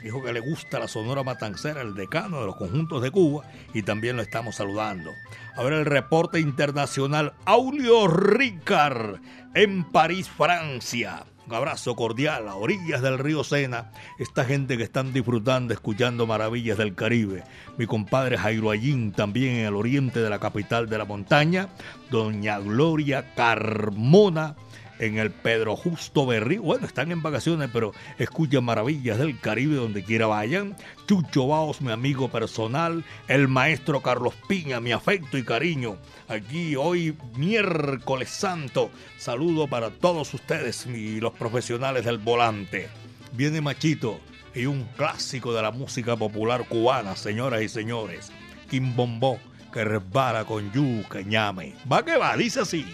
Dijo 0.03 0.22
que 0.22 0.34
le 0.34 0.41
gusta 0.41 0.80
la 0.80 0.88
Sonora 0.88 1.24
Matancera, 1.24 1.82
el 1.82 1.95
decano 1.95 2.41
de 2.41 2.47
los 2.47 2.57
conjuntos 2.57 3.01
de 3.01 3.11
Cuba, 3.11 3.45
y 3.74 3.84
también 3.84 4.18
lo 4.18 4.22
estamos 4.22 4.55
saludando. 4.55 5.11
A 5.55 5.63
ver 5.63 5.74
el 5.74 5.86
reporte 5.86 6.39
internacional. 6.41 7.34
Aulio 7.45 8.07
Ricard 8.07 9.22
en 9.53 9.84
París, 9.91 10.30
Francia. 10.30 11.24
Un 11.48 11.54
abrazo 11.54 11.96
cordial 11.96 12.48
a 12.48 12.56
orillas 12.56 13.04
del 13.04 13.20
río 13.20 13.43
Sena. 13.43 13.91
Esta 14.18 14.46
gente 14.46 14.78
que 14.78 14.84
están 14.84 15.14
disfrutando, 15.14 15.74
escuchando 15.74 16.26
maravillas 16.26 16.78
del 16.78 16.96
Caribe. 16.96 17.43
Mi 17.78 17.86
compadre 17.86 18.38
Jairo 18.38 18.72
Allín, 18.72 19.12
también 19.12 19.58
en 19.58 19.66
el 19.68 19.76
oriente 19.76 20.22
de 20.22 20.30
la 20.30 20.39
capital 20.39 20.89
de 20.89 20.98
la 20.98 21.06
montaña. 21.06 21.70
Doña 22.10 22.58
Gloria 22.60 23.36
Carmona 23.36 24.56
en 25.00 25.18
el 25.18 25.32
Pedro 25.32 25.76
Justo 25.76 26.26
Berrí. 26.26 26.58
Bueno, 26.58 26.86
están 26.86 27.12
en 27.12 27.22
vacaciones, 27.22 27.70
pero 27.72 27.93
escuchan 28.18 28.64
maravillas 28.64 29.18
del 29.18 29.39
Caribe 29.39 29.76
donde 29.76 30.04
quiera 30.04 30.28
vayan. 30.28 30.76
Chucho 31.08 31.48
Baos, 31.48 31.82
mi 31.82 31.91
amigo 31.91 32.30
personal. 32.30 33.04
El 33.28 33.48
maestro 33.48 34.02
Carlos 34.02 34.34
Piña, 34.48 34.80
mi 34.80 34.91
afecto 34.91 35.38
y 35.38 35.43
cariño. 35.43 35.98
Aquí 36.28 36.76
hoy, 36.76 37.18
miércoles 37.36 38.30
santo. 38.30 38.89
Saludo 39.18 39.68
para 39.68 39.89
todos 39.89 40.34
ustedes 40.34 40.86
y 40.86 41.20
los 41.20 41.34
profesionales 41.34 42.06
del 42.06 42.18
volante. 42.18 42.89
Viene 43.34 43.62
Machito 43.62 44.20
y 44.54 44.66
un 44.66 44.86
clásico 44.96 45.54
de 45.54 45.62
la 45.62 45.72
música 45.72 46.16
popular 46.16 46.66
cubana, 46.68 47.16
señoras 47.16 47.62
y 47.62 47.70
señores. 47.70 48.32
Quimbombó, 48.70 49.39
que 49.74 49.84
resbala 49.84 50.46
con 50.46 50.72
yuca 50.72 51.22
ñame. 51.22 51.74
Va 51.91 52.04
que 52.06 52.18
va, 52.18 52.36
dice 52.38 52.62
así. 52.62 52.86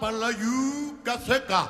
Para 0.00 0.16
la 0.16 0.30
yuca 0.32 1.18
seca. 1.18 1.68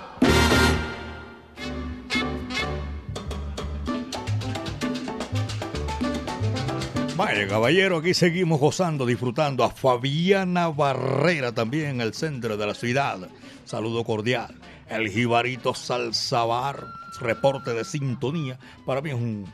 Vaya 7.16 7.48
caballero, 7.48 7.98
aquí 7.98 8.14
seguimos 8.14 8.60
gozando, 8.60 9.04
disfrutando 9.04 9.64
a 9.64 9.70
Fabiana 9.70 10.68
Barrera 10.68 11.52
también 11.52 11.96
en 11.96 12.00
el 12.00 12.14
centro 12.14 12.56
de 12.56 12.66
la 12.66 12.74
ciudad. 12.74 13.28
Saludo 13.64 14.04
cordial. 14.04 14.54
El 14.88 15.10
Jibarito 15.10 15.74
Salsabar, 15.74 16.86
reporte 17.20 17.74
de 17.74 17.84
sintonía. 17.84 18.58
Para 18.86 19.02
mí 19.02 19.10
es 19.10 19.16
un 19.16 19.44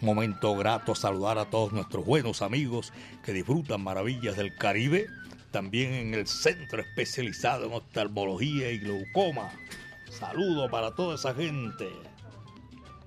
momento 0.00 0.54
grato 0.56 0.94
saludar 0.94 1.38
a 1.38 1.46
todos 1.46 1.72
nuestros 1.72 2.04
buenos 2.04 2.42
amigos 2.42 2.92
que 3.24 3.32
disfrutan 3.32 3.82
maravillas 3.82 4.36
del 4.36 4.54
Caribe. 4.56 5.06
También 5.50 5.92
en 5.92 6.14
el 6.14 6.26
centro 6.26 6.80
especializado 6.80 7.66
en 7.66 7.72
oftalmología 7.72 8.70
y 8.70 8.78
glaucoma. 8.78 9.50
Saludo 10.10 10.70
para 10.70 10.94
toda 10.94 11.16
esa 11.16 11.34
gente. 11.34 11.88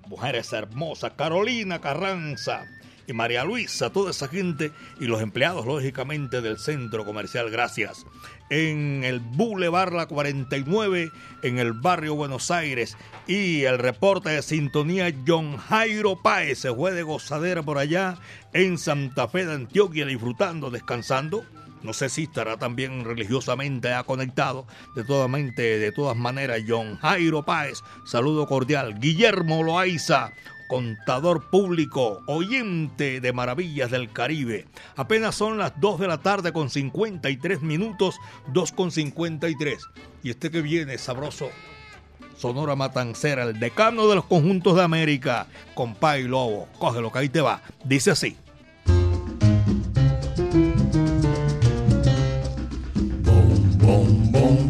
Mujeres 0.07 0.51
hermosas, 0.51 1.13
Carolina 1.15 1.79
Carranza 1.79 2.65
y 3.07 3.13
María 3.13 3.43
Luisa, 3.43 3.91
toda 3.91 4.11
esa 4.11 4.27
gente 4.27 4.71
y 4.99 5.05
los 5.05 5.21
empleados, 5.21 5.65
lógicamente, 5.65 6.41
del 6.41 6.57
centro 6.57 7.05
comercial. 7.05 7.49
Gracias. 7.49 8.05
En 8.49 9.03
el 9.03 9.19
Boulevard 9.19 9.93
La 9.93 10.05
49, 10.05 11.11
en 11.41 11.59
el 11.59 11.73
barrio 11.73 12.15
Buenos 12.15 12.51
Aires. 12.51 12.97
Y 13.25 13.63
el 13.63 13.79
reporte 13.79 14.29
de 14.29 14.41
sintonía 14.41 15.13
John 15.25 15.57
Jairo 15.57 16.21
Páez 16.21 16.59
se 16.59 16.73
fue 16.73 16.91
de 16.91 17.03
gozadera 17.03 17.63
por 17.63 17.77
allá 17.77 18.17
en 18.53 18.77
Santa 18.77 19.27
Fe 19.27 19.45
de 19.45 19.53
Antioquia, 19.53 20.05
disfrutando, 20.05 20.69
descansando. 20.69 21.45
No 21.83 21.91
sé 21.91 22.09
si 22.09 22.23
estará 22.23 22.57
también 22.57 23.03
religiosamente 23.03 23.89
conectado. 24.05 24.65
De 24.95 25.03
todas, 25.03 25.29
de 25.31 25.91
todas 25.93 26.15
maneras, 26.15 26.61
John 26.67 26.97
Jairo 26.97 27.43
Páez, 27.43 27.79
saludo 28.05 28.47
cordial. 28.47 28.99
Guillermo 28.99 29.63
Loaiza, 29.63 30.31
contador 30.69 31.49
público, 31.49 32.21
oyente 32.25 33.19
de 33.19 33.33
Maravillas 33.33 33.91
del 33.91 34.11
Caribe. 34.11 34.65
Apenas 34.95 35.35
son 35.35 35.57
las 35.57 35.79
2 35.81 35.99
de 35.99 36.07
la 36.07 36.19
tarde 36.19 36.53
con 36.53 36.69
53 36.69 37.61
minutos, 37.61 38.15
2 38.53 38.71
con 38.71 38.89
53. 38.89 39.83
Y 40.23 40.29
este 40.29 40.49
que 40.49 40.61
viene, 40.61 40.97
sabroso, 40.97 41.49
Sonora 42.37 42.75
Matancera, 42.75 43.43
el 43.43 43.59
decano 43.59 44.07
de 44.07 44.15
los 44.15 44.25
conjuntos 44.25 44.75
de 44.75 44.83
América, 44.83 45.47
compay 45.75 46.23
Lobo. 46.23 46.67
Cógelo 46.79 47.11
que 47.11 47.19
ahí 47.19 47.29
te 47.29 47.41
va. 47.41 47.61
Dice 47.83 48.11
así. 48.11 48.37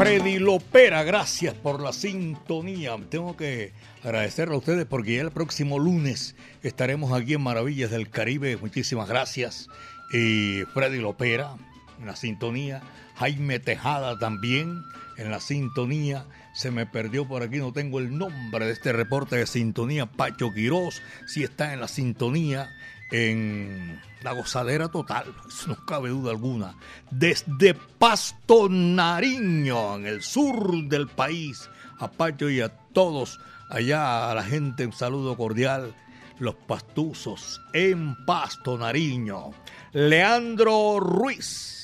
Freddy 0.00 0.38
Lopera, 0.38 1.02
gracias 1.02 1.52
por 1.52 1.82
la 1.82 1.92
sintonía. 1.92 2.96
Tengo 3.10 3.36
que 3.36 3.74
agradecerle 4.02 4.54
a 4.54 4.56
ustedes 4.56 4.86
porque 4.86 5.16
ya 5.16 5.20
el 5.20 5.30
próximo 5.30 5.78
lunes 5.78 6.36
estaremos 6.62 7.12
aquí 7.12 7.34
en 7.34 7.42
Maravillas 7.42 7.90
del 7.90 8.08
Caribe. 8.08 8.56
Muchísimas 8.56 9.10
gracias. 9.10 9.68
Y 10.10 10.62
Freddy 10.72 11.00
Lopera 11.00 11.54
en 12.00 12.06
la 12.06 12.16
sintonía. 12.16 12.80
Jaime 13.16 13.58
Tejada 13.58 14.18
también 14.18 14.82
en 15.18 15.30
la 15.30 15.38
sintonía. 15.38 16.24
Se 16.54 16.70
me 16.70 16.86
perdió 16.86 17.28
por 17.28 17.42
aquí, 17.42 17.58
no 17.58 17.74
tengo 17.74 17.98
el 17.98 18.16
nombre 18.16 18.64
de 18.64 18.72
este 18.72 18.94
reporte 18.94 19.36
de 19.36 19.46
sintonía. 19.46 20.06
Pacho 20.06 20.50
Quirós, 20.54 21.02
si 21.26 21.44
está 21.44 21.74
en 21.74 21.80
la 21.80 21.88
sintonía 21.88 22.70
en 23.10 24.00
la 24.22 24.32
gozadera 24.32 24.88
total, 24.88 25.34
no 25.66 25.76
cabe 25.86 26.10
duda 26.10 26.30
alguna. 26.30 26.76
Desde 27.10 27.74
Pasto 27.74 28.68
Nariño, 28.68 29.96
en 29.96 30.06
el 30.06 30.22
sur 30.22 30.84
del 30.84 31.08
país, 31.08 31.68
a 31.98 32.10
Pacho 32.10 32.48
y 32.48 32.60
a 32.60 32.68
todos 32.68 33.40
allá, 33.68 34.30
a 34.30 34.34
la 34.34 34.42
gente, 34.42 34.86
un 34.86 34.92
saludo 34.92 35.36
cordial. 35.36 35.94
Los 36.38 36.54
pastuzos 36.54 37.60
en 37.74 38.16
Pasto 38.24 38.78
Nariño. 38.78 39.52
Leandro 39.92 40.98
Ruiz, 40.98 41.79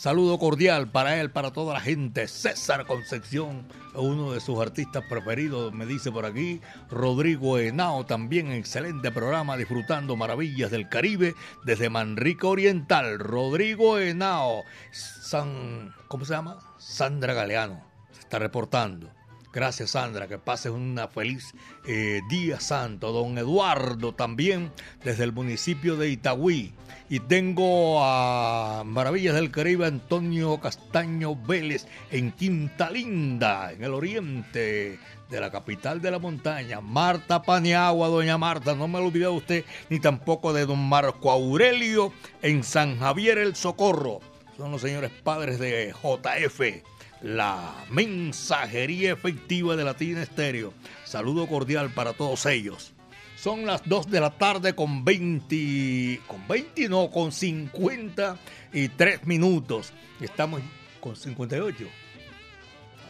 Saludo 0.00 0.38
cordial 0.38 0.90
para 0.90 1.20
él, 1.20 1.30
para 1.30 1.50
toda 1.50 1.74
la 1.74 1.80
gente. 1.80 2.26
César 2.26 2.86
Concepción, 2.86 3.68
uno 3.92 4.32
de 4.32 4.40
sus 4.40 4.58
artistas 4.58 5.04
preferidos, 5.06 5.74
me 5.74 5.84
dice 5.84 6.10
por 6.10 6.24
aquí. 6.24 6.62
Rodrigo 6.88 7.58
Henao, 7.58 8.06
también 8.06 8.50
excelente 8.50 9.10
programa, 9.10 9.58
disfrutando 9.58 10.16
maravillas 10.16 10.70
del 10.70 10.88
Caribe 10.88 11.34
desde 11.64 11.90
Manrique 11.90 12.46
Oriental. 12.46 13.18
Rodrigo 13.18 13.98
Henao, 13.98 14.64
San, 14.90 15.94
¿cómo 16.08 16.24
se 16.24 16.32
llama? 16.32 16.60
Sandra 16.78 17.34
Galeano, 17.34 17.84
se 18.12 18.20
está 18.20 18.38
reportando. 18.38 19.10
Gracias 19.52 19.90
Sandra, 19.90 20.28
que 20.28 20.38
pases 20.38 20.72
una 20.72 21.08
feliz 21.08 21.52
eh, 21.84 22.20
día 22.30 22.58
santo. 22.58 23.12
Don 23.12 23.36
Eduardo 23.36 24.14
también 24.14 24.72
desde 25.04 25.24
el 25.24 25.32
municipio 25.32 25.96
de 25.96 26.08
Itagüí. 26.08 26.72
Y 27.10 27.18
tengo 27.18 28.04
a 28.04 28.84
Maravillas 28.86 29.34
del 29.34 29.50
Caribe 29.50 29.84
Antonio 29.84 30.60
Castaño 30.60 31.34
Vélez 31.34 31.88
en 32.12 32.30
Quinta 32.30 32.88
Linda, 32.88 33.72
en 33.72 33.82
el 33.82 33.94
oriente 33.94 34.96
de 35.28 35.40
la 35.40 35.50
capital 35.50 36.00
de 36.00 36.12
la 36.12 36.20
montaña. 36.20 36.80
Marta 36.80 37.42
Paniagua, 37.42 38.06
doña 38.06 38.38
Marta, 38.38 38.76
no 38.76 38.86
me 38.86 39.00
lo 39.00 39.06
olvide 39.06 39.26
usted, 39.26 39.64
ni 39.88 39.98
tampoco 39.98 40.52
de 40.52 40.66
don 40.66 40.88
Marco 40.88 41.32
Aurelio 41.32 42.12
en 42.42 42.62
San 42.62 43.00
Javier 43.00 43.38
el 43.38 43.56
Socorro. 43.56 44.20
Son 44.56 44.70
los 44.70 44.80
señores 44.80 45.10
padres 45.10 45.58
de 45.58 45.92
JF 45.92 46.84
la 47.22 47.74
mensajería 47.90 49.12
efectiva 49.12 49.74
de 49.74 49.82
Latina 49.82 50.22
Estéreo. 50.22 50.72
Saludo 51.04 51.48
cordial 51.48 51.90
para 51.90 52.12
todos 52.12 52.46
ellos. 52.46 52.92
Son 53.40 53.64
las 53.64 53.88
2 53.88 54.10
de 54.10 54.20
la 54.20 54.28
tarde 54.36 54.74
con 54.74 55.02
20, 55.02 56.20
con 56.26 56.46
20 56.46 56.90
no, 56.90 57.10
con 57.10 57.32
53 57.32 59.26
minutos. 59.26 59.94
Estamos 60.20 60.60
con 61.00 61.16
58. 61.16 61.86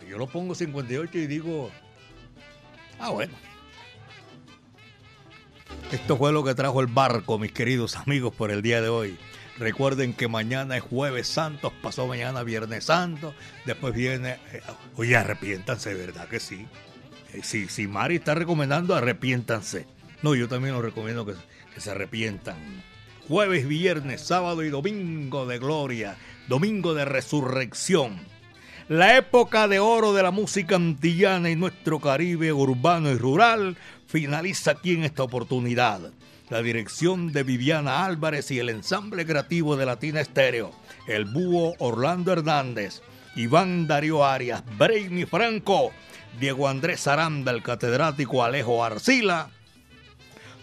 Yo 0.08 0.18
lo 0.18 0.28
pongo 0.28 0.54
58 0.54 1.18
y 1.18 1.26
digo, 1.26 1.72
ah 3.00 3.10
bueno. 3.10 3.32
Esto 5.90 6.16
fue 6.16 6.30
lo 6.30 6.44
que 6.44 6.54
trajo 6.54 6.80
el 6.80 6.86
barco, 6.86 7.36
mis 7.40 7.50
queridos 7.50 7.96
amigos, 7.96 8.32
por 8.32 8.52
el 8.52 8.62
día 8.62 8.80
de 8.80 8.88
hoy. 8.88 9.18
Recuerden 9.58 10.14
que 10.14 10.28
mañana 10.28 10.76
es 10.76 10.82
jueves 10.84 11.26
santo, 11.26 11.72
pasó 11.82 12.06
mañana 12.06 12.44
viernes 12.44 12.84
santo, 12.84 13.34
después 13.66 13.92
viene... 13.94 14.38
Eh, 14.52 14.62
oye, 14.94 15.16
arrepiéntanse, 15.16 15.92
¿verdad 15.94 16.28
que 16.28 16.38
sí? 16.38 16.68
Eh, 17.32 17.40
si, 17.42 17.66
si 17.66 17.88
Mari 17.88 18.14
está 18.16 18.36
recomendando, 18.36 18.94
arrepiéntanse. 18.94 19.86
No, 20.22 20.34
yo 20.34 20.48
también 20.48 20.74
lo 20.74 20.82
recomiendo 20.82 21.24
que, 21.24 21.34
que 21.74 21.80
se 21.80 21.90
arrepientan. 21.90 22.56
Jueves, 23.28 23.66
viernes, 23.66 24.20
sábado 24.20 24.62
y 24.64 24.70
domingo 24.70 25.46
de 25.46 25.58
gloria, 25.58 26.16
domingo 26.48 26.94
de 26.94 27.04
resurrección. 27.04 28.18
La 28.88 29.16
época 29.16 29.68
de 29.68 29.78
oro 29.78 30.12
de 30.12 30.22
la 30.22 30.32
música 30.32 30.76
antillana 30.76 31.48
y 31.48 31.56
nuestro 31.56 32.00
Caribe 32.00 32.52
urbano 32.52 33.10
y 33.10 33.16
rural 33.16 33.76
finaliza 34.06 34.72
aquí 34.72 34.94
en 34.94 35.04
esta 35.04 35.22
oportunidad 35.22 36.10
la 36.50 36.62
dirección 36.62 37.32
de 37.32 37.44
Viviana 37.44 38.04
Álvarez 38.04 38.50
y 38.50 38.58
el 38.58 38.68
ensamble 38.68 39.24
creativo 39.24 39.76
de 39.76 39.86
Latina 39.86 40.20
Estéreo, 40.20 40.72
el 41.06 41.24
búho 41.24 41.74
Orlando 41.78 42.32
Hernández, 42.32 43.02
Iván 43.36 43.86
Darío 43.86 44.24
Arias, 44.24 44.64
Brainy 44.76 45.26
Franco, 45.26 45.92
Diego 46.40 46.68
Andrés 46.68 47.06
Aranda, 47.06 47.52
el 47.52 47.62
catedrático 47.62 48.42
Alejo 48.42 48.84
Arcila, 48.84 49.50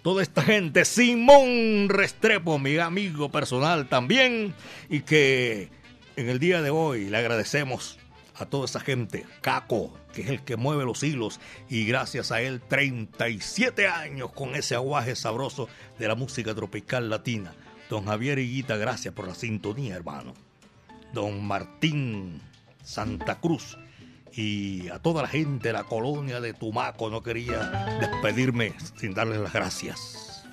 toda 0.08 0.24
esta 0.24 0.42
gente, 0.42 0.86
Simón 0.86 1.90
Restrepo, 1.90 2.58
mi 2.60 2.78
amigo 2.78 3.30
personal 3.30 3.90
también, 3.90 4.56
y 4.88 5.02
que 5.02 5.70
en 6.16 6.30
el 6.30 6.40
día 6.40 6.62
de 6.62 6.70
hoy 6.70 7.10
le 7.10 7.18
agradecemos 7.18 8.00
a 8.36 8.46
toda 8.46 8.64
esa 8.64 8.80
gente, 8.80 9.26
Caco, 9.42 9.94
que 10.14 10.22
es 10.22 10.30
el 10.30 10.44
que 10.46 10.56
mueve 10.56 10.86
los 10.86 11.04
hilos, 11.04 11.42
y 11.68 11.86
gracias 11.86 12.32
a 12.32 12.42
él 12.42 12.62
37 12.62 13.90
años 13.90 14.32
con 14.32 14.56
ese 14.56 14.76
aguaje 14.76 15.14
sabroso 15.14 15.68
de 16.00 16.08
la 16.08 16.16
música 16.16 16.56
tropical 16.56 17.10
latina. 17.10 17.54
Don 17.90 18.06
Javier 18.06 18.40
Higuita, 18.40 18.78
gracias 18.78 19.14
por 19.14 19.28
la 19.28 19.36
sintonía, 19.36 19.98
hermano. 19.98 20.36
Don 21.12 21.46
Martín 21.46 22.40
Santa 22.82 23.42
Cruz 23.42 23.78
y 24.38 24.88
a 24.90 25.00
toda 25.00 25.24
la 25.24 25.28
gente 25.28 25.70
de 25.70 25.74
la 25.74 25.84
colonia 25.84 26.40
de 26.40 26.54
Tumaco, 26.54 27.10
no 27.10 27.24
quería 27.24 27.98
despedirme 28.00 28.74
sin 28.96 29.16
darles 29.16 29.40
las 29.40 29.52
gracias. 29.52 30.46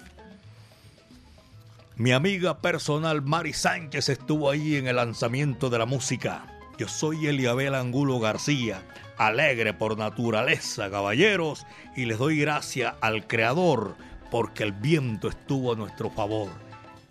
Mi 1.97 2.13
amiga 2.13 2.59
personal 2.59 3.21
Mari 3.21 3.53
Sánchez 3.53 4.09
estuvo 4.09 4.51
ahí 4.51 4.77
en 4.77 4.89
el 4.89 4.97
lanzamiento 4.97 5.69
de 5.69 5.79
la 5.79 5.85
música. 5.87 6.47
Yo 6.79 6.89
soy 6.89 7.27
Eliabel 7.27 7.75
Angulo 7.75 8.19
García, 8.19 8.83
alegre 9.19 9.75
por 9.75 9.99
naturaleza, 9.99 10.91
caballeros, 10.91 11.67
y 11.95 12.07
les 12.07 12.19
doy 12.19 12.41
gracias 12.41 12.95
al 13.03 13.27
Creador 13.27 13.97
porque 14.31 14.65
el 14.65 14.73
viento 14.73 15.29
estuvo 15.29 15.75
a 15.75 15.77
nuestro 15.77 16.11
favor. 16.11 16.49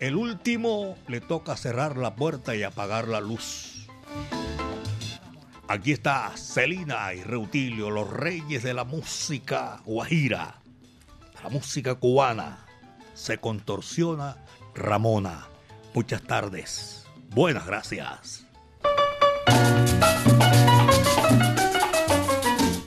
El 0.00 0.16
último 0.16 0.96
le 1.06 1.20
toca 1.20 1.56
cerrar 1.56 1.96
la 1.96 2.16
puerta 2.16 2.56
y 2.56 2.64
apagar 2.64 3.06
la 3.06 3.20
luz. 3.20 3.86
Aquí 5.66 5.92
está 5.92 6.32
Celina 6.36 7.14
y 7.14 7.22
Reutilio, 7.22 7.90
los 7.90 8.10
reyes 8.10 8.62
de 8.62 8.74
la 8.74 8.84
música 8.84 9.80
guajira, 9.86 10.60
la 11.42 11.48
música 11.48 11.94
cubana. 11.94 12.66
Se 13.14 13.38
contorsiona 13.38 14.36
Ramona. 14.74 15.46
Muchas 15.94 16.22
tardes. 16.22 17.06
Buenas 17.30 17.66
gracias. 17.66 18.46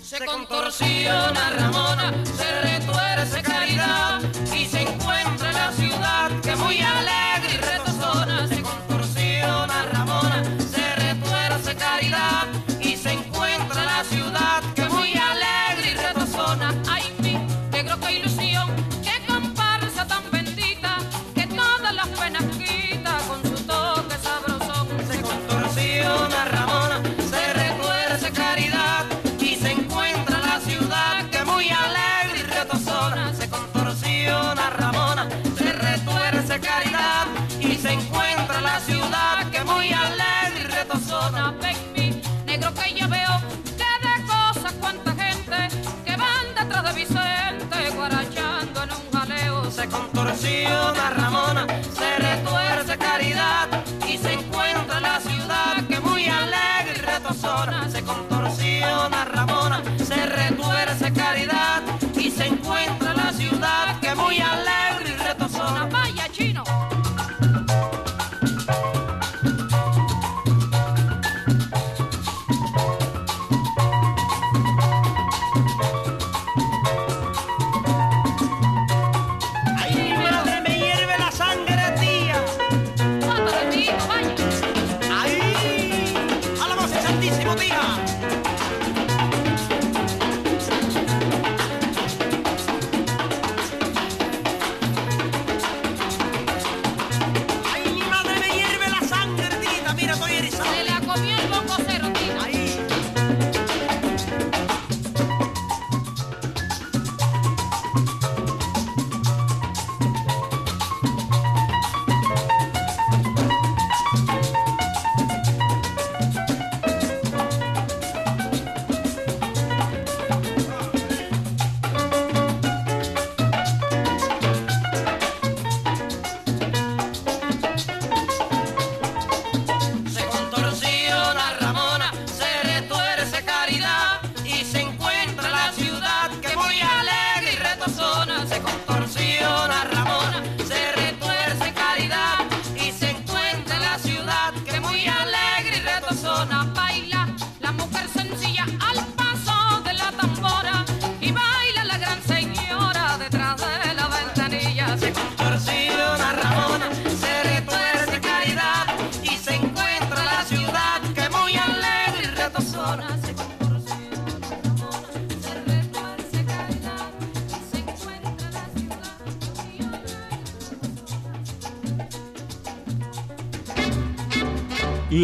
Se 0.01 0.25
contorsiona 0.25 1.49
Ramona, 1.57 2.13